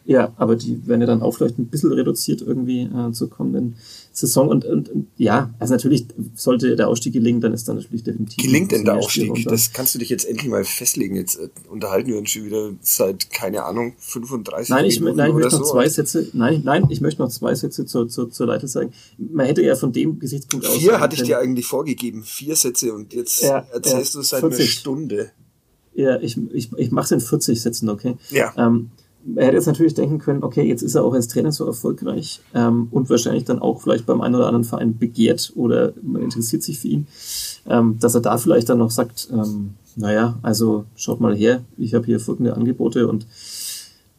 [0.05, 3.75] Ja, aber die werden ja dann auch vielleicht ein bisschen reduziert irgendwie äh, zur kommenden
[4.11, 4.49] Saison.
[4.49, 8.43] Und, und, und ja, also natürlich sollte der Ausstieg gelingen, dann ist dann natürlich definitiv.
[8.43, 9.45] Gelingt denn der Ausstieg?
[9.45, 11.15] Das kannst du dich jetzt endlich mal festlegen.
[11.15, 15.33] Jetzt äh, unterhalten wir uns schon wieder seit, keine Ahnung, 35 Nein, ich, nein, ich
[15.33, 15.71] möchte noch so.
[15.71, 18.91] zwei Sätze, nein, nein, ich möchte noch zwei Sätze zur, zur, zur Leiter sagen.
[19.17, 20.77] Man hätte ja von dem Gesichtspunkt aus.
[20.77, 24.39] Vier hatte ich dir eigentlich vorgegeben, vier Sätze und jetzt ja, erzählst ja, du seit
[24.41, 24.59] 40.
[24.59, 25.31] einer Stunde.
[25.93, 28.17] Ja, ich, ich, ich mache es in 40 Sätzen, okay?
[28.29, 28.53] Ja.
[28.57, 28.91] Ähm,
[29.35, 32.41] er hätte jetzt natürlich denken können, okay, jetzt ist er auch als Trainer so erfolgreich
[32.53, 36.63] ähm, und wahrscheinlich dann auch vielleicht beim einen oder anderen Verein begehrt oder man interessiert
[36.63, 37.07] sich für ihn,
[37.67, 41.93] ähm, dass er da vielleicht dann noch sagt, ähm, naja, also schaut mal her, ich
[41.93, 43.27] habe hier folgende Angebote und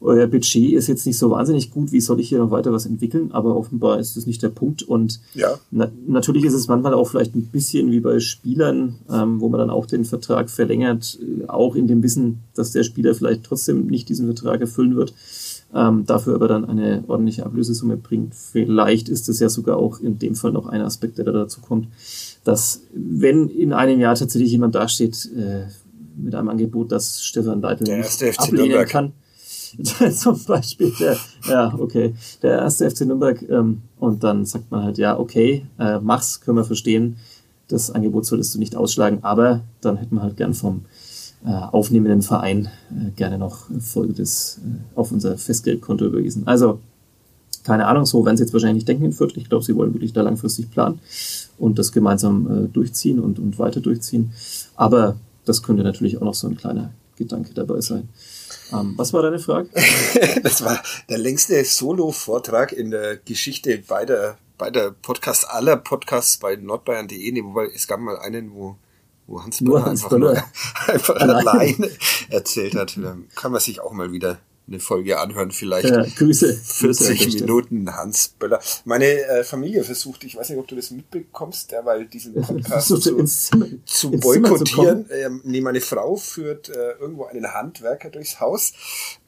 [0.03, 2.87] euer Budget ist jetzt nicht so wahnsinnig gut, wie soll ich hier noch weiter was
[2.87, 3.31] entwickeln?
[3.33, 4.83] Aber offenbar ist das nicht der Punkt.
[4.83, 5.59] Und ja.
[5.71, 9.59] na, natürlich ist es manchmal auch vielleicht ein bisschen wie bei Spielern, ähm, wo man
[9.59, 13.87] dann auch den Vertrag verlängert, äh, auch in dem Wissen, dass der Spieler vielleicht trotzdem
[13.87, 15.15] nicht diesen Vertrag erfüllen wird,
[15.75, 18.35] ähm, dafür aber dann eine ordentliche Ablösesumme bringt.
[18.35, 21.61] Vielleicht ist es ja sogar auch in dem Fall noch ein Aspekt, der da dazu
[21.61, 21.89] kommt,
[22.45, 25.67] dass wenn in einem Jahr tatsächlich jemand dasteht, äh,
[26.17, 29.13] mit einem Angebot, das Stefan Leitl nicht ablehnen kann,
[30.13, 31.17] zum Beispiel der,
[31.49, 35.99] ja, okay, der erste FC Nürnberg, ähm, und dann sagt man halt, ja, okay, äh,
[36.01, 37.17] mach's, können wir verstehen.
[37.69, 40.83] Das Angebot solltest du nicht ausschlagen, aber dann hätten wir halt gern vom
[41.45, 46.47] äh, aufnehmenden Verein äh, gerne noch Folgendes äh, auf unser Festgeldkonto überwiesen.
[46.47, 46.81] Also,
[47.65, 49.37] keine Ahnung, so werden sie jetzt wahrscheinlich nicht denken in Fürth.
[49.37, 51.01] Ich glaube, sie wollen wirklich da langfristig planen
[51.59, 54.33] und das gemeinsam äh, durchziehen und, und weiter durchziehen.
[54.77, 58.09] Aber das könnte natürlich auch noch so ein kleiner Gedanke dabei sein.
[58.73, 59.69] Um, was war deine Frage?
[60.43, 67.45] das war der längste Solo-Vortrag in der Geschichte beider, beider Podcasts, aller Podcasts bei nordbayern.de.
[67.45, 68.77] wobei es gab mal einen, wo,
[69.27, 70.45] wo Hans Böller einfach, Böller.
[70.87, 71.91] einfach alleine.
[72.31, 72.97] erzählt hat.
[72.97, 74.39] Da kann man sich auch mal wieder
[74.69, 76.55] eine Folge anhören, vielleicht ja, Grüße.
[76.55, 78.61] 40 Grüße, Minuten Hans Böller.
[78.85, 82.89] Meine äh, Familie versucht, ich weiß nicht, ob du das mitbekommst, der, weil diesen Podcast
[82.89, 85.07] zu, Zimmer, zu boykottieren.
[85.07, 88.73] Zu ähm, nee, meine Frau führt äh, irgendwo einen Handwerker durchs Haus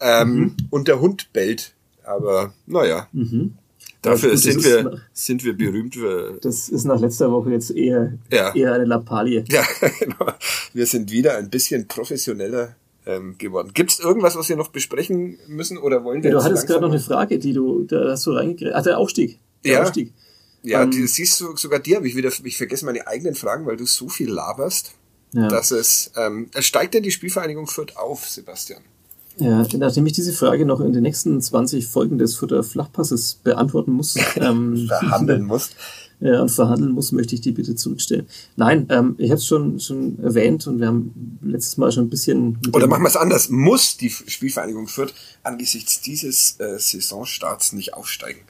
[0.00, 0.56] ähm, mhm.
[0.70, 1.74] und der Hund bellt.
[2.04, 3.08] Aber naja.
[3.12, 3.56] Mhm.
[4.02, 5.94] Dafür gut, sind wir, nach, sind wir berühmt.
[5.94, 8.54] Für, das ist nach letzter Woche jetzt eher, ja.
[8.54, 9.44] eher eine Lappalie.
[9.48, 9.64] Ja,
[9.98, 10.30] genau.
[10.74, 12.76] Wir sind wieder ein bisschen professioneller
[13.06, 13.70] ähm, geworden.
[13.74, 16.30] Gibt es irgendwas, was wir noch besprechen müssen oder wollen wir?
[16.30, 18.72] Ja, du hattest gerade noch eine Frage, die du, da hast du reingekriegt.
[18.74, 19.38] Ach, der Aufstieg.
[19.64, 19.82] Der ja.
[19.82, 20.12] Aufstieg.
[20.62, 23.66] Ja, ähm, die, siehst du, sogar dir habe ich wieder, ich vergesse meine eigenen Fragen,
[23.66, 24.92] weil du so viel laberst,
[25.32, 25.48] ja.
[25.48, 28.80] dass es, ähm, steigt denn die Spielvereinigung Fürth auf, Sebastian?
[29.36, 33.92] Ja, nachdem ich diese Frage noch in den nächsten 20 Folgen des Futter Flachpasses beantworten
[33.92, 35.70] muss, ähm, verhandeln muss,
[36.24, 38.26] ja, und verhandeln muss, möchte ich die bitte zurückstellen.
[38.56, 42.08] Nein, ähm, ich habe es schon schon erwähnt und wir haben letztes Mal schon ein
[42.08, 42.58] bisschen.
[42.72, 43.50] Oder machen wir es anders.
[43.50, 45.12] Muss die Spielvereinigung Fürth
[45.42, 48.40] angesichts dieses äh, Saisonstarts nicht aufsteigen?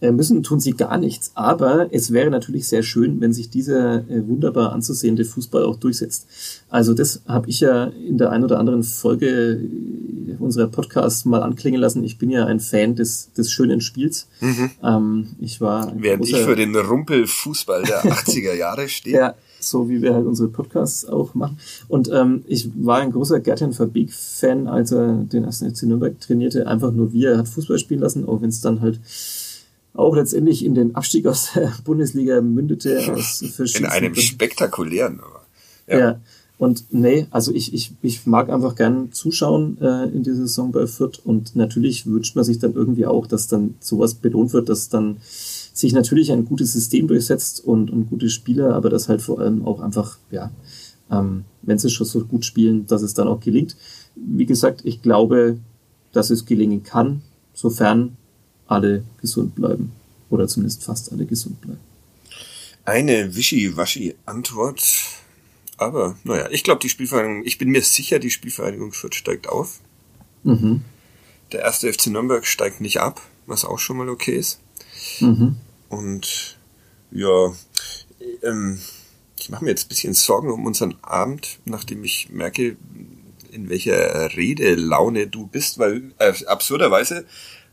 [0.00, 1.30] Äh, müssen tun sie gar nichts.
[1.34, 6.26] Aber es wäre natürlich sehr schön, wenn sich dieser äh, wunderbar anzusehende Fußball auch durchsetzt.
[6.68, 11.42] Also das habe ich ja in der einen oder anderen Folge äh, unserer Podcasts mal
[11.42, 12.02] anklingen lassen.
[12.04, 14.26] Ich bin ja ein Fan des, des schönen Spiels.
[14.40, 14.70] Mhm.
[14.82, 19.16] Ähm, ich war Während ich für den Rumpelfußball der 80er Jahre stehe.
[19.16, 21.58] ja, so wie wir halt unsere Podcasts auch machen.
[21.88, 26.66] Und ähm, ich war ein großer Gertin Verbeek-Fan, als er den ersten FC Nürnberg trainierte.
[26.66, 29.00] Einfach nur wie er hat Fußball spielen lassen, auch wenn es dann halt
[29.94, 33.00] auch letztendlich in den Abstieg aus der Bundesliga mündete.
[33.12, 33.40] Aus
[33.74, 35.20] in einem spektakulären.
[35.86, 35.98] Ja.
[35.98, 36.20] ja.
[36.56, 40.86] Und nee, also ich, ich, ich mag einfach gern zuschauen äh, in dieser Saison bei
[40.86, 44.88] Fürth und natürlich wünscht man sich dann irgendwie auch, dass dann sowas belohnt wird, dass
[44.88, 49.40] dann sich natürlich ein gutes System durchsetzt und, und gute Spieler, aber das halt vor
[49.40, 50.52] allem auch einfach, ja,
[51.10, 53.76] ähm, wenn sie schon so gut spielen, dass es dann auch gelingt.
[54.14, 55.58] Wie gesagt, ich glaube,
[56.12, 57.22] dass es gelingen kann,
[57.52, 58.16] sofern
[58.66, 59.92] alle gesund bleiben.
[60.30, 61.80] Oder zumindest fast alle gesund bleiben.
[62.84, 64.82] Eine wischiwaschi-Antwort.
[65.76, 69.80] Aber, naja, ich glaube, die Spielvereinigung, ich bin mir sicher, die Spielvereinigung Fürth steigt auf.
[70.44, 70.82] Mhm.
[71.52, 74.60] Der erste FC Nürnberg steigt nicht ab, was auch schon mal okay ist.
[75.20, 75.56] Mhm.
[75.88, 76.58] Und
[77.10, 77.52] ja,
[78.42, 78.80] ähm,
[79.38, 82.76] ich mache mir jetzt ein bisschen Sorgen um unseren Abend, nachdem ich merke,
[83.50, 87.24] in welcher Redelaune du bist, weil äh, absurderweise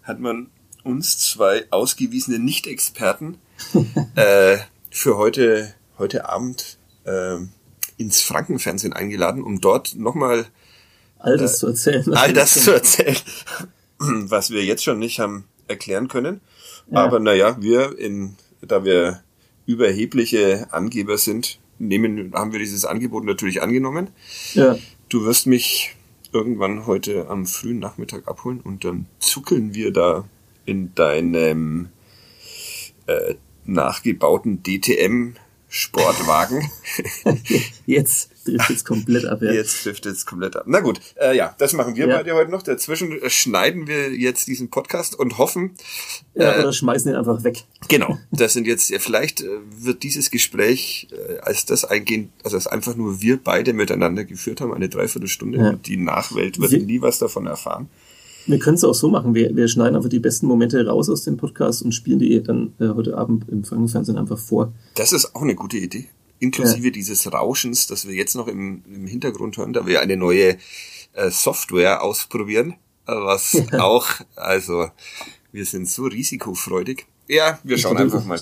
[0.03, 0.49] hat man
[0.83, 3.37] uns zwei ausgewiesene Nicht-Experten
[4.15, 4.57] äh,
[4.89, 7.37] für heute, heute Abend äh,
[7.97, 10.47] ins Frankenfernsehen eingeladen, um dort nochmal
[11.19, 12.13] all das äh, zu erzählen.
[12.13, 13.17] All das zu erzählen,
[13.99, 16.41] was wir jetzt schon nicht haben erklären können.
[16.89, 17.05] Ja.
[17.05, 19.23] Aber naja, wir in, da wir
[19.65, 24.09] überhebliche Angeber sind, nehmen, haben wir dieses Angebot natürlich angenommen.
[24.53, 24.77] Ja.
[25.09, 25.95] Du wirst mich
[26.33, 30.25] irgendwann heute am frühen Nachmittag abholen und dann zuckeln wir da
[30.65, 31.89] in deinem
[33.07, 33.35] äh,
[33.65, 35.35] nachgebauten DTM
[35.73, 36.69] Sportwagen.
[37.85, 39.41] Jetzt trifft es komplett ab.
[39.41, 39.53] Ja.
[39.53, 40.65] Jetzt trifft es komplett ab.
[40.67, 42.17] Na gut, äh, ja, das machen wir ja.
[42.17, 42.61] beide heute noch.
[42.61, 45.71] Dazwischen schneiden wir jetzt diesen Podcast und hoffen.
[46.35, 47.63] Ja, äh, oder schmeißen ihn einfach weg.
[47.87, 49.47] Genau, das sind jetzt, ja, vielleicht äh,
[49.77, 54.59] wird dieses Gespräch äh, als das eingehen, also als einfach nur wir beide miteinander geführt
[54.59, 55.57] haben, eine Dreiviertelstunde.
[55.57, 55.73] Ja.
[55.73, 57.87] Die Nachwelt wird wir, nie was davon erfahren.
[58.47, 59.35] Wir können es auch so machen.
[59.35, 62.73] Wir, wir schneiden einfach die besten Momente raus aus dem Podcast und spielen die dann
[62.79, 64.73] äh, heute Abend im Fernsehen einfach vor.
[64.95, 66.07] Das ist auch eine gute Idee.
[66.39, 66.91] Inklusive ja.
[66.91, 70.57] dieses Rauschens, das wir jetzt noch im, im Hintergrund hören, da wir eine neue
[71.13, 72.71] äh, Software ausprobieren,
[73.07, 73.81] äh, was ja.
[73.81, 74.87] auch, also
[75.51, 77.05] wir sind so risikofreudig.
[77.27, 78.39] Ja, wir schauen ich einfach mal.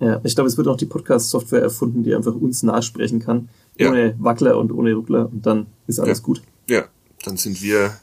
[0.00, 3.48] Ja, ich glaube, es wird auch die Podcast-Software erfunden, die einfach uns nachsprechen kann,
[3.80, 4.14] ohne ja.
[4.18, 6.42] Wackler und ohne Ruckler und dann ist alles gut.
[6.68, 6.84] Ja,
[7.24, 7.94] dann sind wir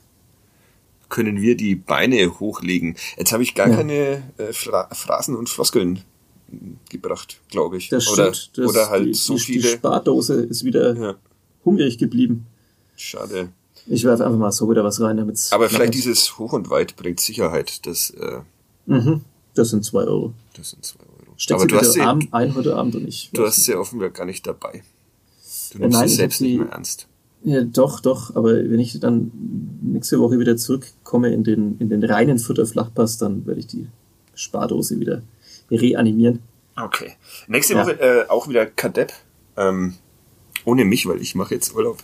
[1.12, 2.96] können wir die Beine hochlegen.
[3.18, 3.76] Jetzt habe ich gar ja.
[3.76, 6.02] keine äh, Phrasen und Floskeln
[6.90, 7.90] gebracht, glaube ich.
[7.90, 8.58] Das oder, stimmt.
[8.58, 9.62] Das, oder halt die, so die, viele.
[9.62, 11.16] Die Spardose ist wieder ja.
[11.64, 12.48] hungrig geblieben.
[12.96, 13.50] Schade.
[13.88, 16.96] Ich werfe einfach mal so wieder was rein, damit Aber vielleicht dieses Hoch und Weit
[16.96, 17.86] bringt Sicherheit.
[17.86, 18.40] Das, äh,
[18.86, 19.22] mhm.
[19.54, 20.34] das sind zwei Euro.
[20.56, 21.34] Das sind zwei Euro.
[21.36, 23.32] Steck Aber du hast sie ein heute Abend und ich.
[23.34, 24.84] Du hast sie offenbar gar nicht dabei.
[25.72, 27.08] Du nimmst ja, nein, sie selbst nicht mehr ernst.
[27.44, 29.32] Ja, doch, doch, aber wenn ich dann
[29.82, 33.88] nächste Woche wieder zurückkomme in den, in den reinen Futterflachpass, dann werde ich die
[34.36, 35.24] Spardose wieder
[35.72, 36.40] reanimieren.
[36.76, 37.14] Okay.
[37.48, 37.84] Nächste ja.
[37.84, 39.12] Woche äh, auch wieder Kadepp.
[39.58, 39.96] Ähm,
[40.66, 41.98] ohne mich, weil ich mache jetzt Urlaub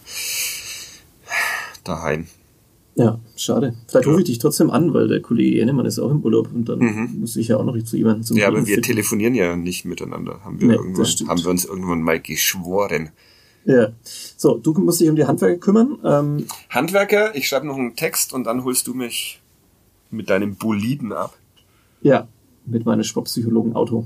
[1.84, 2.28] daheim.
[2.96, 3.76] Ja, schade.
[3.88, 4.12] Vielleicht ja.
[4.12, 6.80] rufe ich dich trotzdem an, weil der Kollege Ennemann ist auch im Urlaub und dann
[6.80, 7.20] mhm.
[7.20, 8.82] muss ich ja auch noch zu jemandem zum Ja, aber wir finden.
[8.82, 10.44] telefonieren ja nicht miteinander.
[10.44, 13.12] Haben wir, nee, irgendwann, haben wir uns irgendwann mal geschworen.
[13.66, 13.92] Ja.
[14.04, 16.00] So, du musst dich um die Handwerker kümmern.
[16.04, 19.42] Ähm, Handwerker, ich schreibe noch einen Text und dann holst du mich
[20.10, 21.38] mit deinem Boliden ab.
[22.02, 22.28] Ja,
[22.66, 24.06] mit meinem Sportpsychologen-Auto.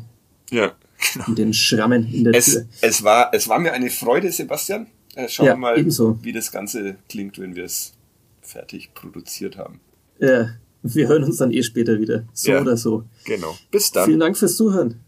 [0.49, 0.73] Ja,
[1.13, 1.25] genau.
[1.27, 2.65] Und den Schrammen in der es, Tür.
[2.81, 4.87] Es war, es war mir eine Freude, Sebastian.
[5.15, 6.17] Äh, schauen ja, wir mal, ebenso.
[6.21, 7.93] wie das Ganze klingt, wenn wir es
[8.41, 9.79] fertig produziert haben.
[10.19, 10.49] Ja,
[10.83, 12.23] wir hören uns dann eh später wieder.
[12.33, 13.03] So ja, oder so.
[13.25, 13.55] Genau.
[13.69, 14.05] Bis dann.
[14.05, 14.99] Vielen Dank fürs Zuhören.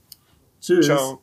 [0.61, 0.85] Tschüss.
[0.85, 1.22] Ciao.